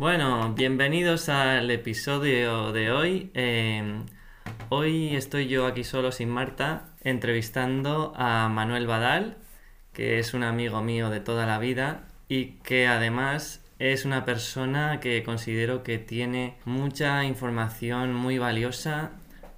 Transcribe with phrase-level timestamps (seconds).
[0.00, 3.30] Bueno, bienvenidos al episodio de hoy.
[3.34, 4.02] Eh,
[4.70, 9.36] hoy estoy yo aquí solo sin Marta entrevistando a Manuel Badal,
[9.92, 15.00] que es un amigo mío de toda la vida y que además es una persona
[15.00, 19.10] que considero que tiene mucha información muy valiosa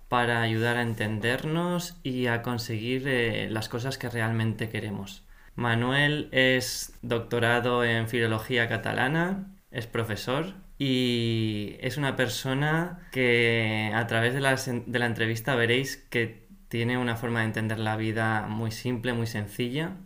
[0.09, 5.22] para ayudar a entendernos y a conseguir eh, las cosas que realmente queremos.
[5.54, 14.34] Manuel es doctorado en filología catalana, es profesor y es una persona que a través
[14.34, 18.70] de la, de la entrevista veréis que tiene una forma de entender la vida muy
[18.70, 19.96] simple, muy sencilla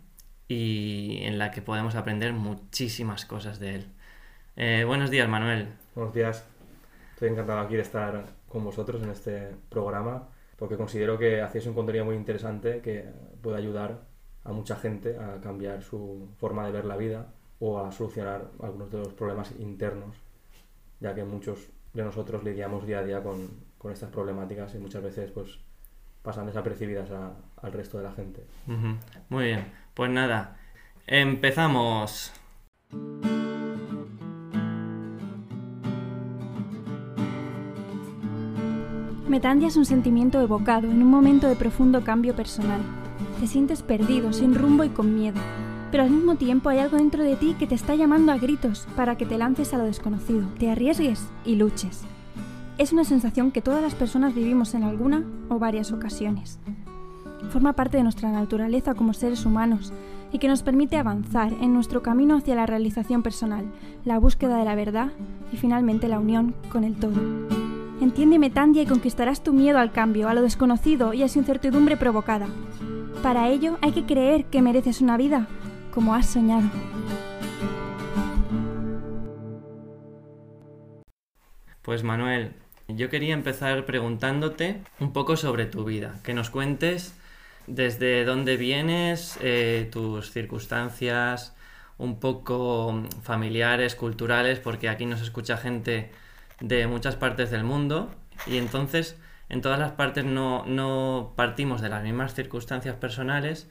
[0.47, 3.87] y en la que podemos aprender muchísimas cosas de él.
[4.55, 5.69] Eh, buenos días, Manuel.
[5.95, 6.45] Buenos días.
[7.13, 11.73] Estoy encantado aquí de estar con vosotros en este programa porque considero que hacéis un
[11.73, 13.05] contenido muy interesante que
[13.41, 14.01] puede ayudar
[14.43, 17.27] a mucha gente a cambiar su forma de ver la vida
[17.59, 20.15] o a solucionar algunos de los problemas internos,
[20.99, 25.03] ya que muchos de nosotros lidiamos día a día con, con estas problemáticas y muchas
[25.03, 25.59] veces pues
[26.21, 28.45] pasan desapercibidas a, al resto de la gente.
[29.29, 30.57] Muy bien, pues nada,
[31.07, 32.33] empezamos.
[39.27, 42.81] Metandia es un sentimiento evocado en un momento de profundo cambio personal.
[43.39, 45.39] Te sientes perdido, sin rumbo y con miedo,
[45.91, 48.87] pero al mismo tiempo hay algo dentro de ti que te está llamando a gritos
[48.95, 52.03] para que te lances a lo desconocido, te arriesgues y luches.
[52.77, 56.59] Es una sensación que todas las personas vivimos en alguna o varias ocasiones.
[57.49, 59.93] Forma parte de nuestra naturaleza como seres humanos
[60.31, 63.65] y que nos permite avanzar en nuestro camino hacia la realización personal,
[64.03, 65.11] la búsqueda de la verdad
[65.51, 67.15] y finalmente la unión con el todo.
[68.01, 71.97] Entiéndeme, Tandia, y conquistarás tu miedo al cambio, a lo desconocido y a su incertidumbre
[71.97, 72.45] provocada.
[73.23, 75.47] Para ello hay que creer que mereces una vida
[75.97, 76.69] como has soñado.
[81.81, 82.51] Pues Manuel,
[82.87, 87.15] yo quería empezar preguntándote un poco sobre tu vida, que nos cuentes
[87.65, 91.55] desde dónde vienes, eh, tus circunstancias,
[91.97, 96.11] un poco familiares, culturales, porque aquí nos escucha gente
[96.59, 98.11] de muchas partes del mundo.
[98.45, 99.17] Y entonces
[99.49, 103.67] en todas las partes no, no partimos de las mismas circunstancias personales.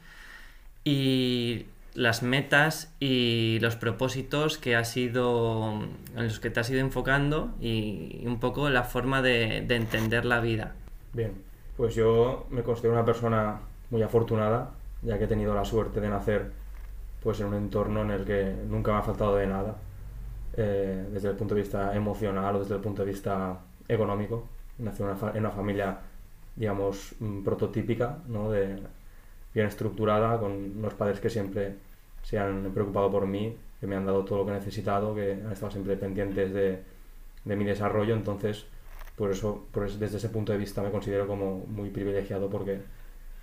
[0.83, 1.67] Y
[1.97, 5.81] las metas y los propósitos que has ido
[6.15, 10.25] en los que te has ido enfocando y un poco la forma de, de entender
[10.25, 10.75] la vida.
[11.13, 11.33] Bien,
[11.77, 14.71] pues yo me considero una persona muy afortunada,
[15.03, 16.51] ya que he tenido la suerte de nacer
[17.23, 19.77] pues en un entorno en el que nunca me ha faltado de nada,
[20.57, 23.59] eh, desde el punto de vista emocional o desde el punto de vista
[23.89, 24.47] económico.
[24.79, 25.99] Nací en una, en una familia,
[26.55, 28.51] digamos, mm, prototípica, ¿no?
[28.51, 28.79] de,
[29.55, 31.77] bien estructurada, con unos padres que siempre
[32.27, 35.35] se han preocupado por mí, que me han dado todo lo que he necesitado, que
[35.35, 36.81] han estado siempre pendientes de,
[37.45, 38.67] de mi desarrollo, entonces
[39.15, 42.81] por eso, por desde ese punto de vista me considero como muy privilegiado porque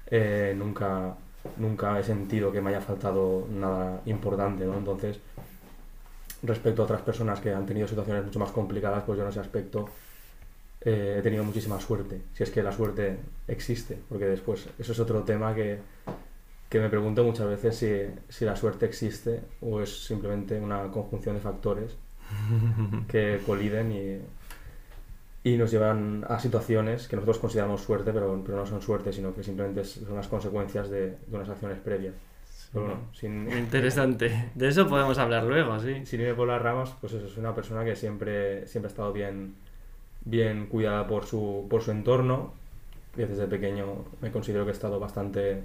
[0.07, 1.15] eh, nunca,
[1.57, 4.77] nunca he sentido que me haya faltado nada importante, ¿no?
[4.77, 5.17] Entonces,
[6.43, 9.39] respecto a otras personas que han tenido situaciones mucho más complicadas, pues yo en ese
[9.39, 9.87] aspecto
[10.81, 13.17] eh, he tenido muchísima suerte, si es que la suerte
[13.47, 15.79] existe, porque después eso es otro tema que,
[16.73, 21.35] que me pregunto muchas veces si, si, la suerte existe o es simplemente una conjunción
[21.35, 21.95] de factores
[23.07, 28.65] que coliden y, y nos llevan a situaciones que nosotros consideramos suerte, pero, pero no
[28.65, 32.15] son suerte, sino que simplemente son las consecuencias de, de unas acciones previas.
[32.73, 33.51] Bueno, sin...
[33.51, 34.49] Interesante.
[34.55, 36.03] De eso podemos hablar luego, sí.
[36.07, 39.13] Sin irme por las ramas, pues eso, es una persona que siempre, siempre ha estado
[39.13, 39.53] bien,
[40.25, 42.55] bien cuidada por su, por su entorno.
[43.15, 45.61] Y desde pequeño me considero que he estado bastante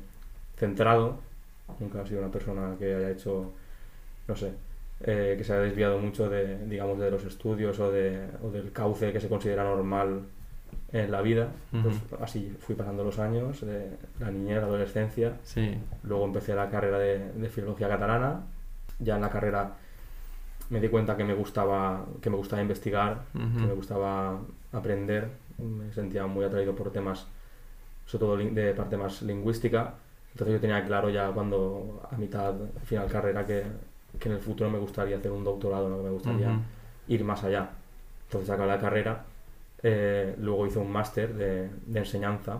[0.58, 1.18] centrado.
[1.80, 3.52] Nunca he sido una persona que haya hecho,
[4.26, 4.52] no sé,
[5.00, 8.72] eh, que se haya desviado mucho de, digamos, de los estudios o, de, o del
[8.72, 10.22] cauce que se considera normal
[10.92, 11.48] en la vida.
[11.72, 11.82] Uh -huh.
[12.08, 15.34] pues así fui pasando los años, de la niñez, la adolescencia.
[15.44, 15.76] Sí.
[16.02, 18.42] Luego empecé la carrera de, de, filología catalana.
[18.98, 19.74] Ya en la carrera
[20.70, 23.60] me di cuenta que me gustaba, que me gustaba investigar, uh -huh.
[23.60, 24.40] que me gustaba
[24.72, 25.28] aprender.
[25.58, 27.26] Me sentía muy atraído por temas,
[28.06, 29.94] sobre todo de parte más lingüística.
[30.32, 32.54] Entonces yo tenía claro ya cuando a mitad,
[32.84, 33.64] final carrera, que,
[34.18, 35.96] que en el futuro me gustaría hacer un doctorado, ¿no?
[35.98, 36.62] que me gustaría uh -huh.
[37.08, 37.70] ir más allá.
[38.26, 39.24] Entonces acabé la carrera
[39.82, 42.58] eh, luego hice un máster de, de, enseñanza,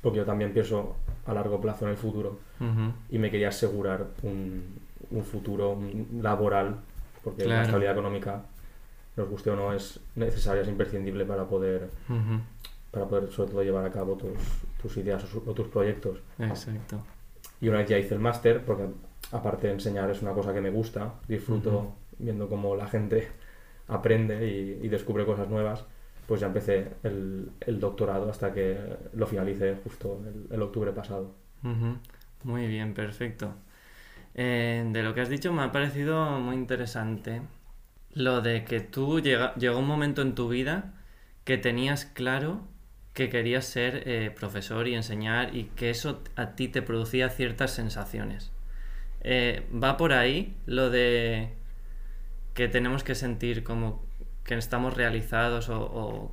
[0.00, 0.96] porque yo también pienso
[1.26, 2.92] a largo plazo en el futuro uh -huh.
[3.10, 4.78] y me quería asegurar un,
[5.10, 5.78] un futuro
[6.20, 6.76] laboral,
[7.22, 7.58] porque claro.
[7.58, 8.42] la estabilidad económica,
[9.16, 12.40] nos guste o no, es necesaria, es imprescindible para poder, uh -huh.
[12.94, 14.38] Para poder sobre todo llevar a cabo tus,
[14.80, 16.20] tus ideas o, o, tus proyectos.
[16.38, 17.00] Exacto.
[17.60, 18.86] Y una vez ya hice el máster, porque
[19.32, 21.92] aparte de enseñar es una cosa que me gusta, disfruto uh -huh.
[22.18, 23.28] viendo cómo la gente
[23.88, 25.84] aprende y, descubre cosas nuevas,
[26.26, 27.50] pues ya empecé el,
[27.80, 28.78] doctorado hasta que
[29.12, 31.34] lo finalicé justo el, octubre pasado.
[32.44, 33.54] Muy bien, perfecto.
[34.34, 37.42] Eh, de lo que has dicho me ha parecido muy interesante
[38.14, 40.94] lo de que tú llegó un momento en tu vida
[41.44, 42.62] que tenías claro
[43.14, 47.70] que querías ser eh, profesor y enseñar y que eso a ti te producía ciertas
[47.70, 48.50] sensaciones.
[49.20, 51.54] Eh, ¿Va por ahí lo de
[52.52, 54.04] que tenemos que sentir como
[54.42, 56.32] que estamos realizados o,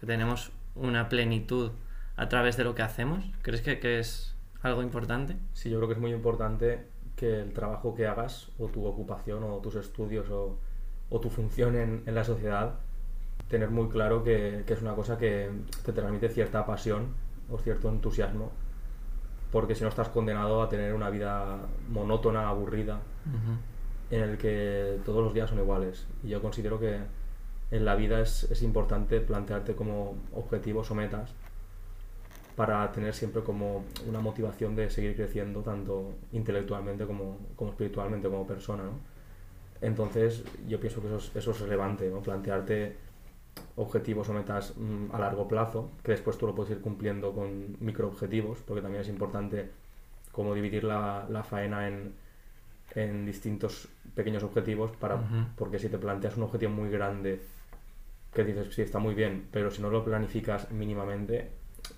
[0.00, 1.72] que tenemos una plenitud
[2.16, 3.24] a través de lo que hacemos?
[3.42, 5.36] ¿Crees que, es algo importante?
[5.52, 6.86] Sí, yo creo que es muy importante
[7.16, 10.58] que el trabajo que hagas o tu ocupación o tus estudios o,
[11.20, 12.80] tu función en la sociedad
[13.48, 15.50] tener muy claro que, es una cosa que
[15.84, 17.14] te transmite cierta pasión
[17.50, 18.52] o cierto entusiasmo,
[19.52, 21.58] porque si no estás condenado a tener una vida
[21.88, 23.00] monótona, aburrida,
[24.10, 26.06] en el que todos los días son iguales.
[26.22, 26.98] Y yo considero que
[27.70, 31.34] en la vida es, es importante plantearte como objetivos o metas
[32.56, 38.46] para tener siempre como una motivación de seguir creciendo tanto intelectualmente como, como espiritualmente como
[38.46, 38.84] persona.
[38.84, 38.92] ¿no?
[39.80, 42.20] Entonces yo pienso que eso es, eso es relevante, ¿no?
[42.20, 42.96] plantearte
[43.76, 47.76] objetivos o metas mm, a largo plazo, que después tú lo puedes ir cumpliendo con
[47.80, 49.70] microobjetivos, porque también es importante
[50.32, 52.12] como dividir la, la faena en,
[52.94, 55.20] en, distintos pequeños objetivos, para,
[55.56, 57.40] porque si te planteas un objetivo muy grande,
[58.32, 61.50] que dices, sí, está muy bien, pero si no lo planificas mínimamente,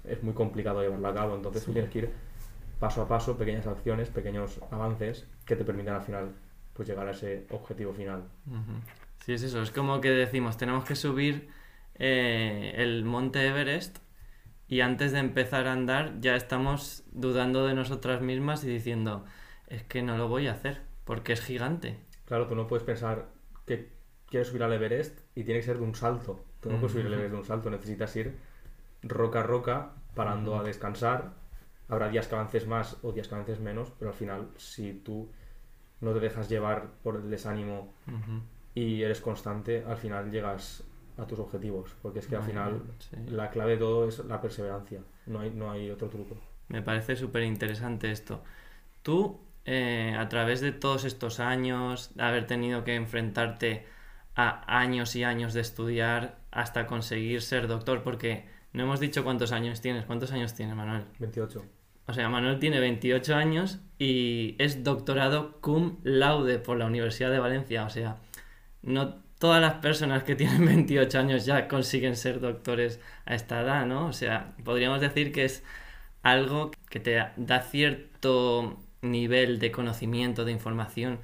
[0.05, 1.35] es muy complicado llevarlo a cabo.
[1.35, 2.11] Entonces tú tienes que ir
[2.79, 6.29] paso a paso, pequeñas acciones, pequeños avances que te permitan al final
[6.75, 8.25] pues llegar a ese objetivo final.
[9.27, 9.61] Sí, es eso.
[9.61, 11.49] Es como que decimos, tenemos que subir
[11.97, 13.99] eh, el monte Everest
[14.69, 19.25] y antes de empezar a andar ya estamos dudando de nosotras mismas y diciendo,
[19.67, 21.99] es que no lo voy a hacer porque es gigante.
[22.27, 23.27] Claro, tú no puedes pensar
[23.67, 23.91] que
[24.31, 26.45] quieres subir al Everest y tiene que ser de un salto.
[26.61, 28.37] Tú no puedes subir al Everest de un salto, necesitas ir
[29.03, 31.33] roca a roca, parando a descansar.
[31.89, 35.29] Habrá días que avances más o días que avances menos, pero al final, si tú
[36.01, 37.93] no te dejas llevar por el desánimo
[38.77, 40.85] y eres constante, al final llegas
[41.17, 42.83] a tus objetivos, porque es que al final
[43.31, 46.37] la clave de todo es la perseverancia, no hay, no hay otro truco.
[46.69, 48.43] Me parece súper interesante esto.
[49.03, 53.87] Tú, eh, a través de todos estos años, de haber tenido que enfrentarte
[54.35, 58.45] a años y años de estudiar hasta conseguir ser doctor, porque
[58.75, 60.05] no hemos dicho cuántos años tienes.
[60.05, 61.05] ¿Cuántos años tiene Manuel?
[61.19, 61.65] 28.
[62.09, 67.39] O sea, Manuel tiene 28 años y es doctorado cum laude por la Universidad de
[67.39, 67.87] Valencia.
[67.87, 68.19] O sea,
[68.87, 73.87] no todas las personas que tienen 28 años ya consiguen ser doctores a esta edad,
[73.87, 74.07] ¿no?
[74.07, 75.63] O sea, podríamos decir que es
[76.23, 81.21] algo que te da cierto nivel de conocimiento, de información,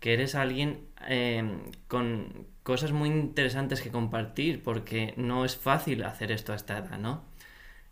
[0.00, 6.32] que eres alguien eh, con cosas muy interesantes que compartir, porque no es fácil hacer
[6.32, 7.24] esto a esta edad, ¿no?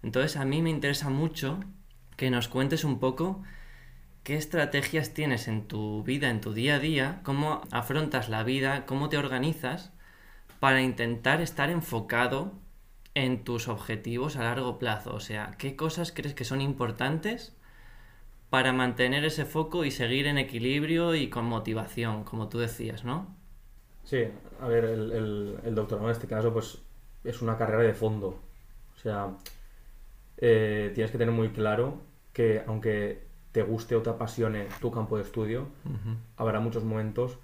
[0.02, 1.60] Entonces a mí me interesa mucho
[2.16, 3.42] que nos cuentes un poco
[4.26, 7.20] ¿Qué estrategias tienes en tu vida, en tu día a día?
[7.22, 8.84] ¿Cómo afrontas la vida?
[8.84, 9.92] ¿Cómo te organizas
[10.58, 12.50] para intentar estar enfocado
[13.14, 15.14] en tus objetivos a largo plazo?
[15.14, 17.54] O sea, ¿qué cosas crees que son importantes
[18.50, 23.32] para mantener ese foco y seguir en equilibrio y con motivación, como tú decías, ¿no?
[24.02, 24.24] Sí,
[24.60, 26.82] a ver, el, doctorado en este caso pues
[27.22, 28.40] es una carrera de fondo.
[28.96, 29.36] O sea,
[30.38, 32.00] eh, tienes que tener muy claro
[32.32, 33.25] que aunque
[33.56, 35.66] te guste o te apasione tu campo de estudio,
[36.36, 37.38] habrá muchos momentos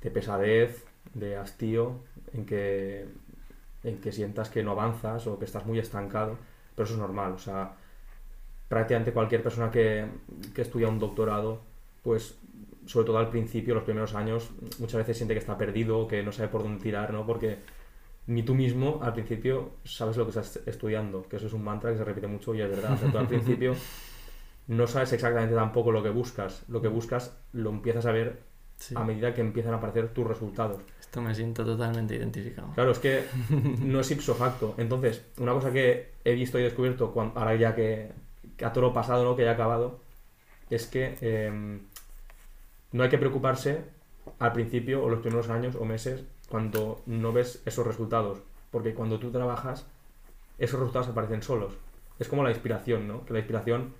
[0.00, 0.84] de pesadez,
[1.14, 1.96] de hastío,
[2.32, 3.08] en que,
[3.82, 6.38] en que sientas que no avanzas o que estás muy estancado,
[6.76, 7.72] pero eso es normal, o sea,
[8.68, 10.06] prácticamente cualquier persona que,
[10.54, 11.58] que estudia un doctorado,
[12.04, 12.38] pues
[12.86, 16.30] sobre todo al principio, los primeros años, muchas veces siente que está perdido, que no
[16.30, 17.26] sabe por dónde tirar, ¿no?
[17.26, 17.58] Porque
[18.28, 21.90] ni tú mismo al principio sabes lo que estás estudiando, que eso es un mantra
[21.90, 22.92] que se repite mucho y es verdad.
[22.92, 23.74] O sea, tú al principio
[24.68, 26.64] no sabes exactamente tampoco lo que buscas.
[26.68, 28.52] Lo que buscas lo empiezas a ver
[28.94, 30.82] a medida que empiezan a aparecer tus resultados.
[30.98, 32.72] Esto me siento totalmente identificado.
[32.74, 33.24] Claro, es que
[33.80, 34.74] no es ipso facto.
[34.78, 38.12] Entonces, una cosa que he visto y descubierto, ahora ya que,
[38.64, 39.36] a todo lo pasado, ¿no?
[39.36, 40.00] que ya ha acabado,
[40.70, 41.80] es que em,
[42.92, 43.84] no hay que preocuparse
[44.38, 48.38] al principio o los primeros años o meses cuando no ves esos resultados.
[48.70, 49.86] Porque cuando tú trabajas,
[50.58, 51.74] esos resultados aparecen solos.
[52.18, 53.24] Es como la inspiración, ¿no?
[53.24, 53.94] Que la inspiración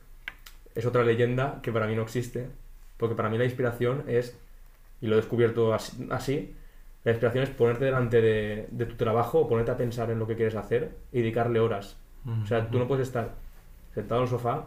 [0.75, 2.49] es otra leyenda que para mí no existe,
[2.97, 4.38] porque para mí la inspiración es,
[5.00, 6.55] y lo he descubierto así,
[7.05, 10.37] la inspiración es ponerte delante de, tu trabajo o ponerte a pensar en lo que
[10.37, 11.97] quieres hacer y dedicarle horas.
[12.43, 13.35] O sea, tú no puedes estar
[13.93, 14.67] sentado en el sofá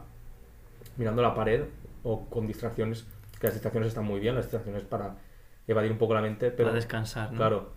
[0.97, 1.63] mirando la pared
[2.03, 3.05] o con distracciones,
[3.39, 5.15] que las distracciones están muy bien, las distracciones para
[5.67, 6.69] evadir un poco la mente, pero...
[6.69, 7.71] Para descansar, Claro,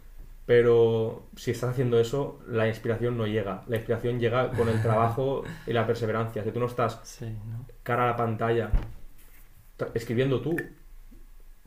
[0.49, 3.65] Pero si estás haciendo eso, la inspiración no llega.
[3.69, 6.43] La inspiración llega con el trabajo y la perseverancia.
[6.43, 7.67] Si tú no estás Sí, ¿no?
[7.83, 8.71] cara a la pantalla
[9.95, 10.57] escribiendo tú,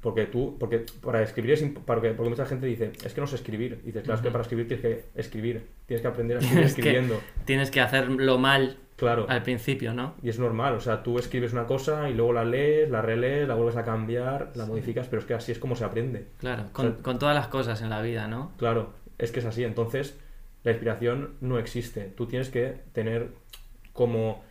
[0.02, 3.36] porque tú, porque para escribir es porque, porque mucha gente dice, es que no sé
[3.36, 3.80] escribir.
[3.84, 6.62] Y dices, claro, es que para escribir tienes que escribir, tienes que aprender a escribir
[6.64, 7.22] que- escribiendo.
[7.46, 9.26] Tienes que hacerlo mal Claro.
[9.28, 10.16] al principio, ¿no?
[10.22, 13.48] Y es normal, o sea, tú escribes una cosa y luego la lees, la relees,
[13.48, 16.28] la vuelves a cambiar, la modificas, pero es que así es como se aprende.
[16.38, 18.52] Claro, con, con todas las cosas en la vida, ¿no?
[18.58, 19.64] Claro, es que es así.
[19.64, 20.20] Entonces,
[20.64, 22.14] la inspiración no existe.
[22.16, 23.30] Tú tienes que tener
[23.94, 24.44] como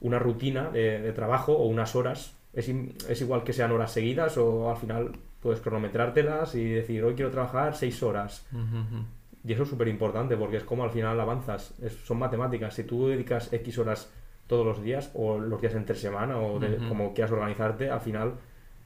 [0.00, 2.34] una rutina de, de trabajo o unas horas.
[2.52, 2.68] Es,
[3.20, 7.76] igual que sean horas seguidas o al final puedes cronometrártelas y decir, hoy quiero trabajar
[7.76, 8.46] seis horas.
[9.46, 11.72] Y eso es súper importante porque es como al final avanzas.
[11.80, 12.74] Es- son matemáticas.
[12.74, 14.10] Si tú dedicas X horas
[14.48, 16.88] todos los días o los días entre semana o de- Ujú.
[16.88, 18.34] como quieras organizarte, al final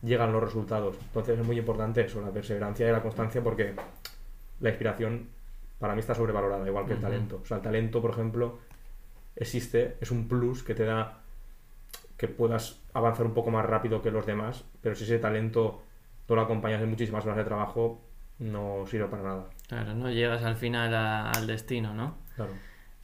[0.02, 0.97] llegan los resultados.
[1.00, 3.75] Entonces es muy importante eso, la perseverancia y la constancia porque
[4.61, 5.29] la inspiración
[5.79, 7.40] para mí está sobrevalorada, igual que el talento.
[7.43, 8.59] O sea, el talento, por ejemplo,
[9.37, 11.19] existe, es un plus que te da
[12.19, 15.83] que puedas avanzar un poco más rápido que los demás, pero si ese talento
[16.29, 18.00] no lo acompañas de muchísimas horas de trabajo,
[18.38, 19.45] no sirve para nada.
[19.71, 22.17] Claro, no llegas al final a- al destino, ¿no?
[22.35, 22.53] Claro.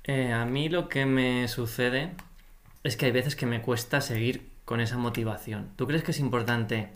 [0.04, 2.12] Eh, a mí lo que me sucede
[2.84, 5.70] es que hay veces que me cuesta seguir con esa motivación.
[5.76, 6.90] ¿Tú crees que es importante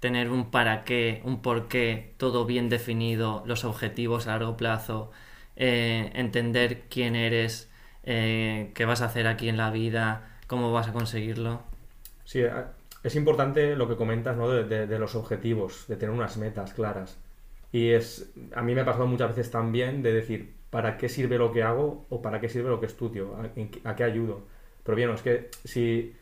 [0.00, 5.12] tener un para qué, un por qué, todo bien definido, los objetivos a largo plazo,
[5.56, 7.70] eh, entender quién eres,
[8.04, 11.62] eh, qué vas a hacer aquí en la vida, cómo vas a conseguirlo?
[12.24, 12.42] Sí,
[13.04, 14.48] es importante lo que comentas, ¿no?
[14.50, 17.18] De, de- de los objetivos, de tener unas metas claras.
[17.72, 21.38] Y es, a mí me ha pasado muchas veces también de decir, ¿para qué sirve
[21.38, 23.36] lo que hago o para qué sirve lo que estudio?
[23.36, 24.46] ¿A, a qué ayudo?
[24.82, 26.14] Pero bien, es que si,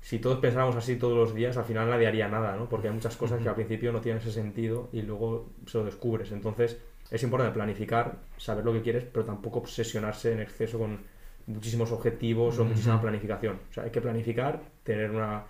[0.00, 2.68] si todos pensáramos así todos los días, al final nadie haría nada, ¿no?
[2.68, 5.84] Porque hay muchas cosas que al principio no tienen ese sentido y luego se lo
[5.84, 6.32] descubres.
[6.32, 6.80] Entonces,
[7.10, 11.00] es importante planificar, saber lo que quieres, pero tampoco obsesionarse en exceso con
[11.46, 13.60] muchísimos objetivos o muchísima planificación.
[13.70, 15.44] O sea, hay que planificar, tener una,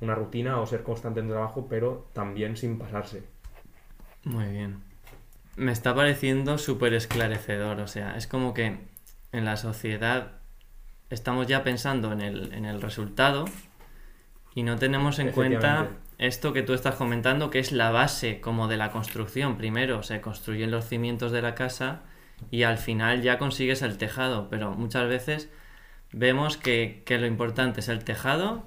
[0.00, 3.22] una rutina o ser constante en el trabajo, pero también sin pasarse.
[4.26, 4.82] Muy bien.
[5.54, 8.76] Me está pareciendo súper esclarecedor, o sea, es como que
[9.30, 10.32] en la sociedad
[11.10, 13.44] estamos ya pensando en el, en el resultado
[14.52, 18.66] y no tenemos en cuenta esto que tú estás comentando, que es la base como
[18.66, 19.56] de la construcción.
[19.58, 22.02] Primero se construyen los cimientos de la casa
[22.50, 25.50] y al final ya consigues el tejado, pero muchas veces
[26.10, 28.64] vemos que, que lo importante es el tejado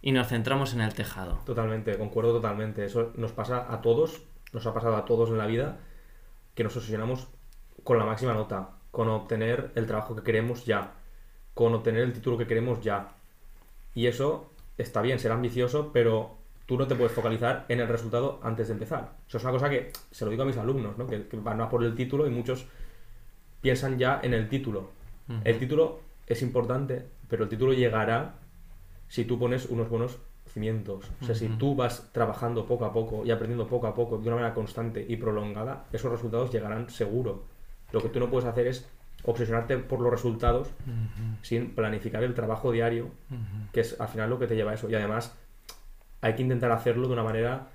[0.00, 1.40] y nos centramos en el tejado.
[1.44, 2.84] Totalmente, concuerdo totalmente.
[2.84, 5.78] Eso nos pasa a todos, nos ha pasado a todos en la vida,
[6.54, 7.28] que nos obsesionamos
[7.84, 10.92] con la máxima nota, con obtener el trabajo que queremos ya,
[11.54, 13.14] con obtener el título que queremos ya.
[13.94, 18.40] Y eso está bien, ser ambicioso, pero tú no te puedes focalizar en el resultado
[18.42, 19.12] antes de empezar.
[19.26, 21.06] Eso es una cosa que se lo digo a mis alumnos, ¿no?
[21.06, 22.66] que, que van a por el título y muchos
[23.60, 24.90] piensan ya en el título.
[25.44, 28.34] El título es importante, pero el título llegará
[29.08, 30.18] si tú pones unos buenos
[30.52, 31.10] cimientos.
[31.20, 34.26] O sea, si tú vas trabajando poco a poco y aprendiendo poco a poco de
[34.28, 37.44] una manera constante y prolongada, esos resultados llegarán seguro.
[37.92, 38.88] Lo que tú no puedes hacer es
[39.24, 40.68] obsesionarte por los resultados
[41.42, 43.10] sin planificar el trabajo diario,
[43.72, 44.88] que es al final lo que te lleva a eso.
[44.90, 45.34] Y además
[46.20, 47.68] hay que intentar hacerlo de una manera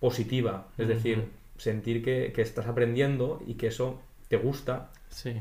[0.00, 5.40] positiva, es decir, sentir que, que estás aprendiendo y que eso te gusta Sí.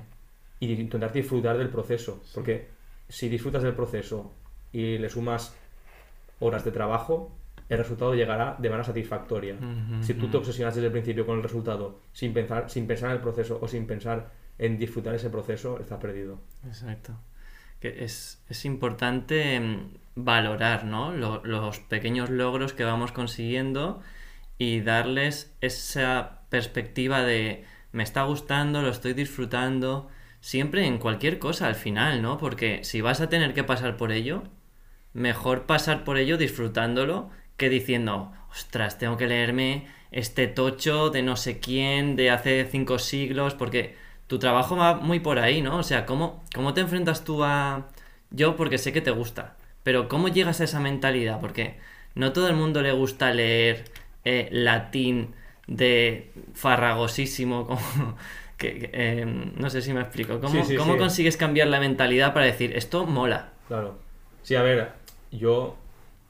[0.60, 2.22] y intentar disfrutar del proceso.
[2.34, 2.68] Porque
[3.10, 4.32] si disfrutas del proceso
[4.72, 5.56] y le sumas
[6.40, 7.36] horas de trabajo,
[7.70, 9.56] el resultado llegará de manera satisfactoria.
[10.02, 13.16] Si tú te obsesionas desde el principio con el resultado sin pensar, sin pensar en
[13.18, 16.40] el proceso o sin pensar en disfrutar ese proceso, estás perdido.
[16.66, 17.14] Exacto.
[17.80, 21.12] Que es, es importante mm, valorar, ¿no?
[21.12, 24.02] Lo- los pequeños logros que vamos consiguiendo
[24.58, 30.08] y darles esa perspectiva de me está gustando, lo estoy disfrutando,
[30.40, 32.38] siempre en cualquier cosa al final, ¿no?
[32.38, 34.44] Porque si vas a tener que pasar por ello,
[35.16, 41.38] mejor pasar por ello disfrutándolo que diciendo, ostras, tengo que leerme este tocho de no
[41.38, 43.96] sé quién, de hace cinco siglos, porque
[44.28, 45.78] tu trabajo va muy por ahí, ¿no?
[45.78, 47.88] O sea, ¿cómo, cómo te enfrentas tú a...
[48.30, 51.40] Yo porque sé que te gusta, pero ¿cómo llegas a esa mentalidad?
[51.40, 51.78] Porque
[52.14, 53.86] no todo el mundo le gusta leer
[54.26, 55.34] eh, latín
[55.68, 58.18] de farragosísimo, como...
[58.58, 60.40] Que, eh, no sé si me explico.
[60.40, 61.00] ¿Cómo, Sí, sí, cómo sí.
[61.00, 63.50] consigues cambiar la mentalidad para decir, esto mola?
[63.68, 64.00] Claro.
[64.44, 64.94] Sí, a ver,
[65.38, 65.76] yo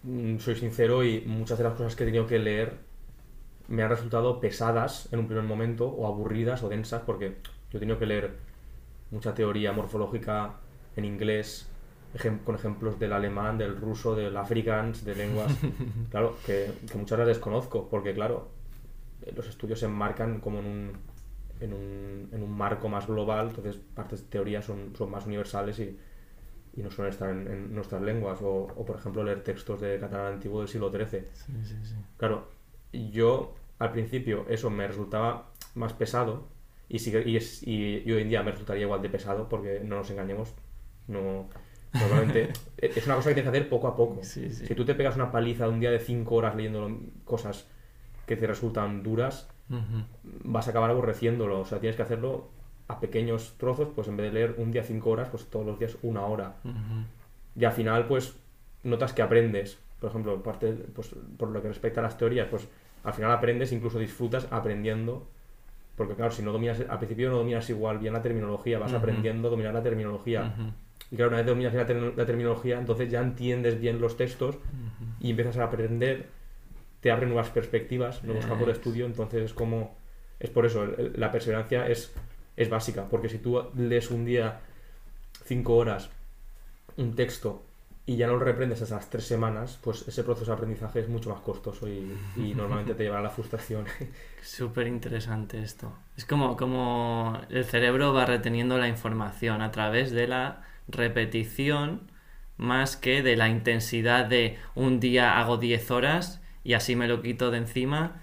[0.03, 2.79] mm, soy sincero y muchas de las cosas que he tenido que leer
[3.67, 7.37] me han resultado pesadas en un primer momento, o aburridas o densas, porque
[7.71, 8.31] yo he tenido que leer
[9.11, 10.55] mucha teoría morfológica
[10.95, 11.67] en inglés,
[12.13, 15.53] ejem- con ejemplos del alemán, del ruso, del afrikaans, de lenguas,
[16.11, 18.49] claro, que, que muchas las desconozco, porque claro,
[19.21, 20.91] eh, los estudios se enmarcan como en un,
[21.59, 25.79] en un, en un marco más global, entonces partes de teoría son, son más universales
[25.79, 25.97] y,
[26.75, 28.41] y no suelen estar en, en nuestras lenguas.
[28.41, 31.21] O, o, por ejemplo, leer textos de catalán antiguo del siglo XIII.
[31.33, 31.95] Sí, sí, sí.
[32.17, 32.47] Claro,
[32.91, 36.47] yo al principio eso me resultaba más pesado
[36.87, 39.81] y, sigue, y, es, y, y hoy en día me resultaría igual de pesado porque
[39.83, 40.53] no nos engañemos.
[41.07, 41.47] No,
[41.93, 44.23] normalmente es una cosa que tienes que hacer poco a poco.
[44.23, 44.65] Sí, sí.
[44.65, 46.89] Si tú te pegas una paliza un día de 5 horas leyendo
[47.23, 47.67] cosas
[48.25, 50.03] que te resultan duras, Ujú.
[50.43, 51.59] vas a acabar aborreciéndolo.
[51.59, 52.49] O sea, tienes que hacerlo
[52.87, 55.79] a pequeños trozos, pues en vez de leer un día 5 horas, pues todos los
[55.79, 56.55] días una hora.
[57.55, 58.35] Y al final, pues,
[58.83, 59.79] notas que aprendes.
[59.99, 62.67] Por ejemplo, parte, pues, por lo que respecta a las teorías, pues
[63.03, 65.27] al final aprendes, incluso disfrutas aprendiendo.
[65.95, 69.47] Porque claro, si no dominas, al principio no dominas igual bien la terminología, vas aprendiendo
[69.47, 70.53] a dominar la terminología.
[71.11, 74.57] Y claro, una vez dominas la, ter- la terminología, entonces ya entiendes bien los textos
[75.21, 76.27] y empiezas a aprender,
[76.99, 78.77] te abren nuevas perspectivas, nuevos campos de Es.
[78.79, 79.95] estudio, entonces es como,
[80.39, 82.13] es por eso, el- el- la perseverancia es,
[82.57, 84.61] es básica, porque si tú lees un día
[85.45, 86.09] cinco horas
[86.97, 87.61] un texto
[88.05, 91.29] y ya no lo reprendes las tres semanas, pues ese proceso de aprendizaje es mucho
[91.31, 93.85] más costoso y, y normalmente te llevará a la frustración.
[94.41, 95.91] Súper interesante esto.
[96.15, 102.11] Es como, como el cerebro va reteniendo la información a través de la repetición
[102.57, 107.21] más que de la intensidad de un día hago 10 horas y así me lo
[107.21, 108.21] quito de encima,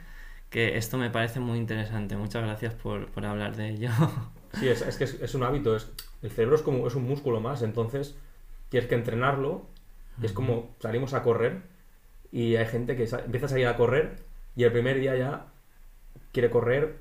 [0.52, 2.16] que esto me parece muy interesante.
[2.16, 3.90] Muchas gracias por, por hablar de ello.
[4.61, 5.90] Sí, es, es que es, es un hábito, es,
[6.21, 8.14] el cerebro es como es un músculo más, entonces
[8.68, 9.66] tienes que entrenarlo,
[10.21, 11.62] y es como salimos a correr
[12.30, 14.18] y hay gente que empieza a salir a correr
[14.54, 15.47] y el primer día ya
[16.32, 16.99] quiere correr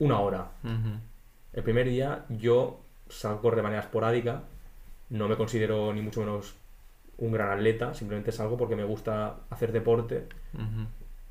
[0.00, 0.50] una hora.
[1.52, 4.42] El primer día yo salgo a correr de manera esporádica,
[5.08, 6.56] no me considero ni mucho menos
[7.18, 10.26] un gran atleta, simplemente salgo porque me gusta hacer deporte.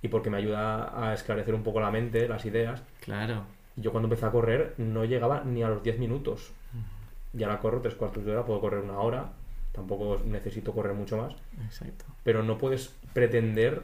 [0.01, 2.81] Y porque me ayuda a esclarecer un poco la mente, las ideas.
[3.01, 3.43] Claro.
[3.75, 6.51] Yo cuando empecé a correr no llegaba ni a los 10 minutos.
[7.33, 9.31] Y ahora corro tres cuartos de hora, puedo correr una hora,
[9.71, 11.33] tampoco necesito correr mucho más.
[11.63, 12.03] Exacto.
[12.23, 13.83] Pero no puedes pretender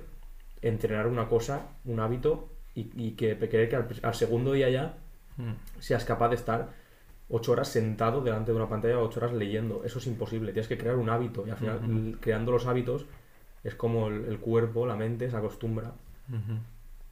[0.61, 4.97] entrenar una cosa, un hábito, y, y que creer que al, al segundo día ya
[5.37, 5.53] Mm.
[5.79, 6.69] seas capaz de estar
[7.29, 9.83] ocho horas sentado delante de una pantalla o ocho horas leyendo.
[9.85, 10.51] Eso es imposible.
[10.51, 13.05] Tienes que crear un hábito y al final, creando los hábitos,
[13.63, 15.91] es como el, el cuerpo, la mente se acostumbra.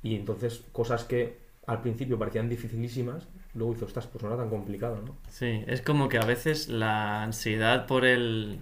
[0.04, 4.50] Y entonces, cosas que al principio parecían dificilísimas, luego dices, ostras, pues no era tan
[4.50, 5.16] complicado, ¿no?
[5.30, 8.60] Sí, es como que a veces la ansiedad por el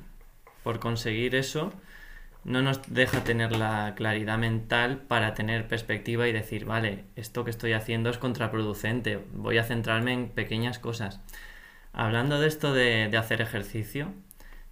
[0.64, 1.74] por conseguir eso
[2.46, 7.52] no nos deja tener la claridad mental para tener perspectiva y decir, vale, esto que
[7.52, 11.22] estoy haciendo es contraproducente, voy a centrarme en pequeñas cosas.
[11.94, 14.14] Hablando de esto de, de hacer ejercicio,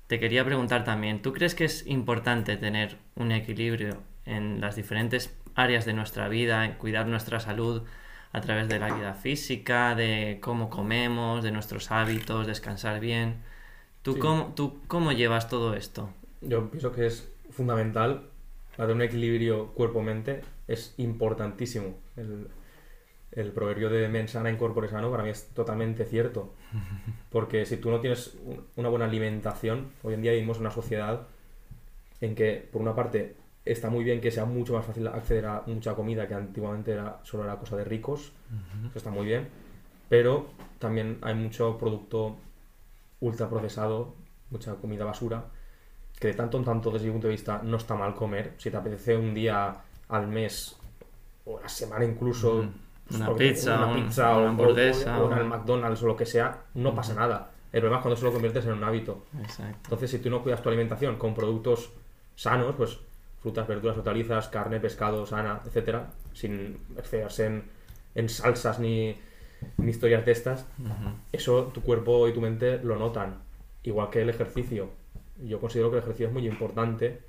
[0.07, 5.33] te quería preguntar también, ¿tú crees que es importante tener un equilibrio en las diferentes
[5.55, 7.83] áreas de nuestra vida, en cuidar nuestra salud
[8.33, 13.37] a través de la actividad física, de cómo comemos, de nuestros hábitos, descansar bien?
[14.01, 14.19] ¿Tú, Sí.
[14.19, 16.09] cómo, ¿Tú cómo llevas todo esto?
[16.41, 18.23] Yo pienso que es fundamental
[18.77, 21.95] para tener un equilibrio cuerpo-mente, es importantísimo.
[22.17, 22.47] El,
[23.31, 26.53] el proverbio de mens sana in corpore sano para mí es totalmente cierto.
[27.31, 30.71] Porque si tú no tienes un- una buena alimentación, hoy en día vivimos en una
[30.71, 31.27] sociedad
[32.21, 35.63] en que, por una parte, está muy bien que sea mucho más fácil acceder a
[35.67, 38.31] mucha comida que antiguamente era, solo era cosa de ricos,
[38.89, 39.47] eso está muy bien,
[40.09, 40.47] pero
[40.79, 42.37] también hay mucho producto
[43.19, 44.15] ultraprocesado,
[44.49, 45.45] mucha comida basura,
[46.19, 48.53] que de tanto en tanto desde mi punto de vista no está mal comer.
[48.57, 49.75] Si te apetece un día
[50.09, 50.77] al mes
[51.45, 52.65] o a la semana incluso,
[53.07, 56.03] pues Una pizza, una un- pizza una o, o- hamburguesa, o en el o- McDonald's
[56.03, 57.51] o lo que sea, no pasa nada.
[57.71, 59.25] El problema es cuando se lo conviertes en un hábito.
[59.39, 59.79] Exacto.
[59.83, 61.91] Entonces, si tú no cuidas tu alimentación con productos
[62.35, 62.99] sanos, pues
[63.41, 67.63] frutas, verduras, hortalizas, carne, pescado, sana, etcétera, sin excederse en,
[68.15, 69.15] en salsas ni,
[69.77, 70.67] ni historias de estas,
[71.31, 73.39] eso tu cuerpo y tu mente lo notan.
[73.83, 74.89] Igual que el ejercicio.
[75.43, 77.21] Yo considero que el ejercicio es muy importante.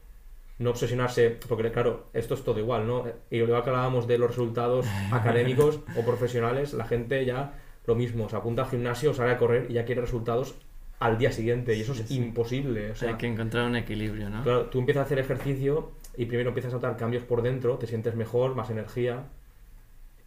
[0.58, 3.04] No obsesionarse, porque claro, esto es todo igual, ¿no?
[3.30, 7.54] Y que hablábamos de los resultados académicos o profesionales, la gente ya
[7.86, 10.54] lo mismo, se apunta al gimnasio, sale a correr y ya quiere resultados
[11.00, 11.74] al día siguiente.
[11.74, 12.16] Y eso es sí.
[12.16, 12.92] imposible.
[12.92, 14.42] O sea, Hay que encontrar un equilibrio, ¿no?
[14.42, 17.86] Claro, tú empiezas a hacer ejercicio y primero empiezas a notar cambios por dentro, te
[17.86, 19.24] sientes mejor, más energía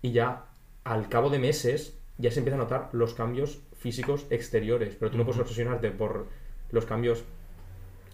[0.02, 0.46] y ya
[0.84, 5.18] al cabo de meses ya se empiezan a notar los cambios físicos exteriores, pero tú
[5.18, 6.28] no puedes obsesionarte por
[6.72, 7.24] los cambios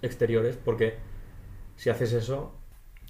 [0.01, 0.95] exteriores porque
[1.77, 2.53] si haces eso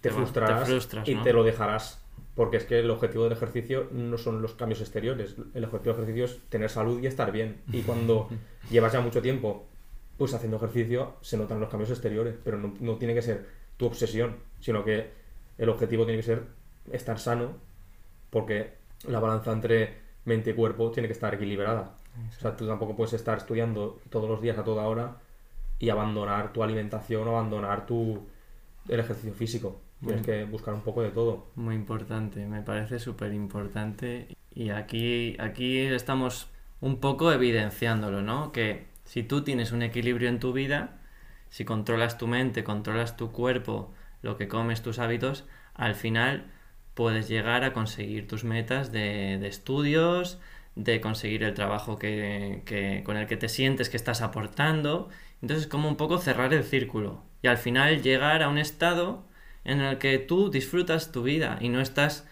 [0.02, 1.24] te, Te va- te frustrarás frustras, y ¿no?
[1.24, 2.00] te lo dejarás.
[2.36, 5.36] Porque es que el objetivo del ejercicio no son los cambios exteriores.
[5.54, 7.62] El objetivo del ejercicio es tener salud y estar bien.
[7.71, 8.30] Y cuando
[8.69, 9.67] llevas ya mucho tiempo
[10.17, 12.36] pues haciendo ejercicio, se notan los cambios exteriores.
[12.43, 13.45] Pero no, no tiene que ser
[13.82, 15.10] tu obsesión, sino que
[15.58, 16.44] el objetivo tiene que ser
[16.91, 17.58] estar sano.
[18.30, 18.76] Porque
[19.08, 21.96] la balanza entre mente y cuerpo tiene que estar equilibrada.
[22.30, 25.17] O sea, tú tampoco puedes estar estudiando todos los días a toda hora
[25.80, 28.28] y abandonar tu alimentación o abandonar tu
[28.88, 29.82] el ejercicio físico.
[30.06, 31.48] Tienes que buscar un poco de todo.
[31.56, 34.28] Muy importante, me parece súper importante.
[34.54, 38.52] Y aquí, aquí estamos un poco evidenciándolo, ¿no?
[38.52, 41.01] Que si tú tienes un equilibrio en tu vida,
[41.52, 46.48] si controlas tu mente, controlas tu cuerpo, lo que comes, tus hábitos, al final
[46.96, 50.40] puedes llegar a conseguir tus metas de, de estudios,
[50.76, 55.10] de conseguir el trabajo que, que, con el que te sientes que estás aportando.
[55.42, 59.24] Entonces, como un poco cerrar el círculo y al final llegar a un estado
[59.64, 62.28] en el que tú disfrutas tu vida y no estás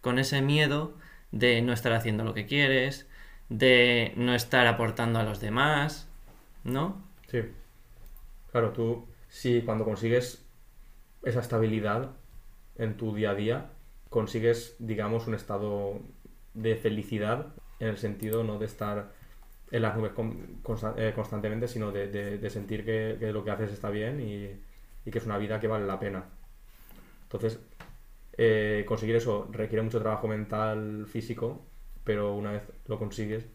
[0.00, 0.96] con ese miedo
[1.30, 3.08] de no estar haciendo lo que quieres,
[3.48, 6.08] de no estar aportando a los demás,
[6.64, 7.02] ¿no?
[7.30, 7.40] Sí.
[8.52, 10.46] Claro, tú, si cuando consigues
[11.22, 12.10] esa estabilidad
[12.76, 13.70] en tu día a día,
[14.10, 16.00] consigues, digamos, un estado
[16.54, 19.12] de felicidad en el sentido no de estar
[19.70, 20.12] en las nubes
[20.98, 25.38] eh, constantemente, sino de, sentir que, lo que haces está bien y, que es una
[25.38, 26.24] vida que vale la pena.
[27.22, 27.58] Entonces,
[28.36, 31.64] eh, conseguir eso requiere mucho trabajo mental, físico,
[32.04, 33.46] pero una vez lo consigues,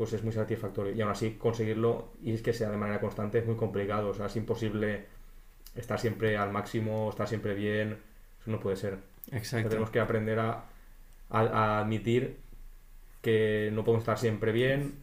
[0.00, 0.94] pues es muy satisfactorio.
[0.94, 4.08] Y aún así, conseguirlo y es que sea de manera constante es muy complicado.
[4.08, 5.04] O sea, es imposible
[5.76, 7.98] estar siempre al máximo, estar siempre bien.
[8.40, 8.96] Eso no puede ser.
[9.30, 9.68] Exacto.
[9.68, 10.64] tenemos que aprender a,
[11.28, 12.38] a admitir
[13.20, 14.94] que no podemos estar siempre bien,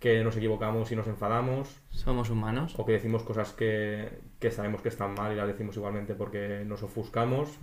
[0.00, 1.78] que nos equivocamos y nos enfadamos.
[1.90, 2.74] Somos humanos.
[2.78, 4.18] O que decimos cosas que,
[4.50, 7.58] sabemos que están mal y las decimos igualmente porque nos ofuscamos.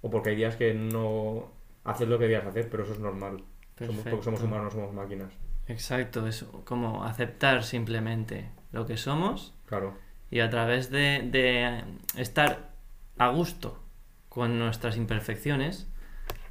[0.00, 1.52] O porque hay días que no
[1.84, 3.44] haces lo que debías hacer, pero eso es normal.
[3.78, 5.45] Somos, porque somos humanos, no somos máquinas.
[5.68, 9.54] Exacto, es como aceptar simplemente lo que somos.
[9.66, 9.96] Claro.
[10.30, 11.84] Y a través de, de
[12.20, 12.70] estar
[13.18, 13.82] a gusto
[14.28, 15.88] con nuestras imperfecciones,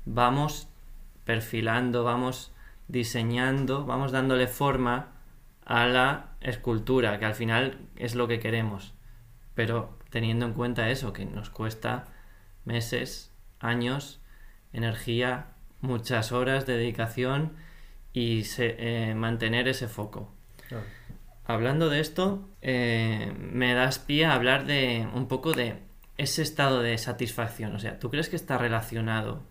[0.05, 0.67] vamos
[1.23, 2.51] perfilando, vamos
[2.87, 5.11] diseñando, vamos dándole forma
[5.65, 8.93] a la escultura, que al final es lo que queremos.
[9.55, 12.05] Pero teniendo en cuenta eso, que nos cuesta
[12.63, 14.21] meses, años,
[14.73, 15.47] energía,
[15.81, 17.53] muchas horas de dedicación
[18.15, 20.33] y eh, mantener ese foco.
[21.45, 25.75] Hablando de esto, eh, me das pie a hablar de un poco de
[26.17, 27.75] ese estado de satisfacción.
[27.75, 29.43] O sea, ¿tú crees que está relacionado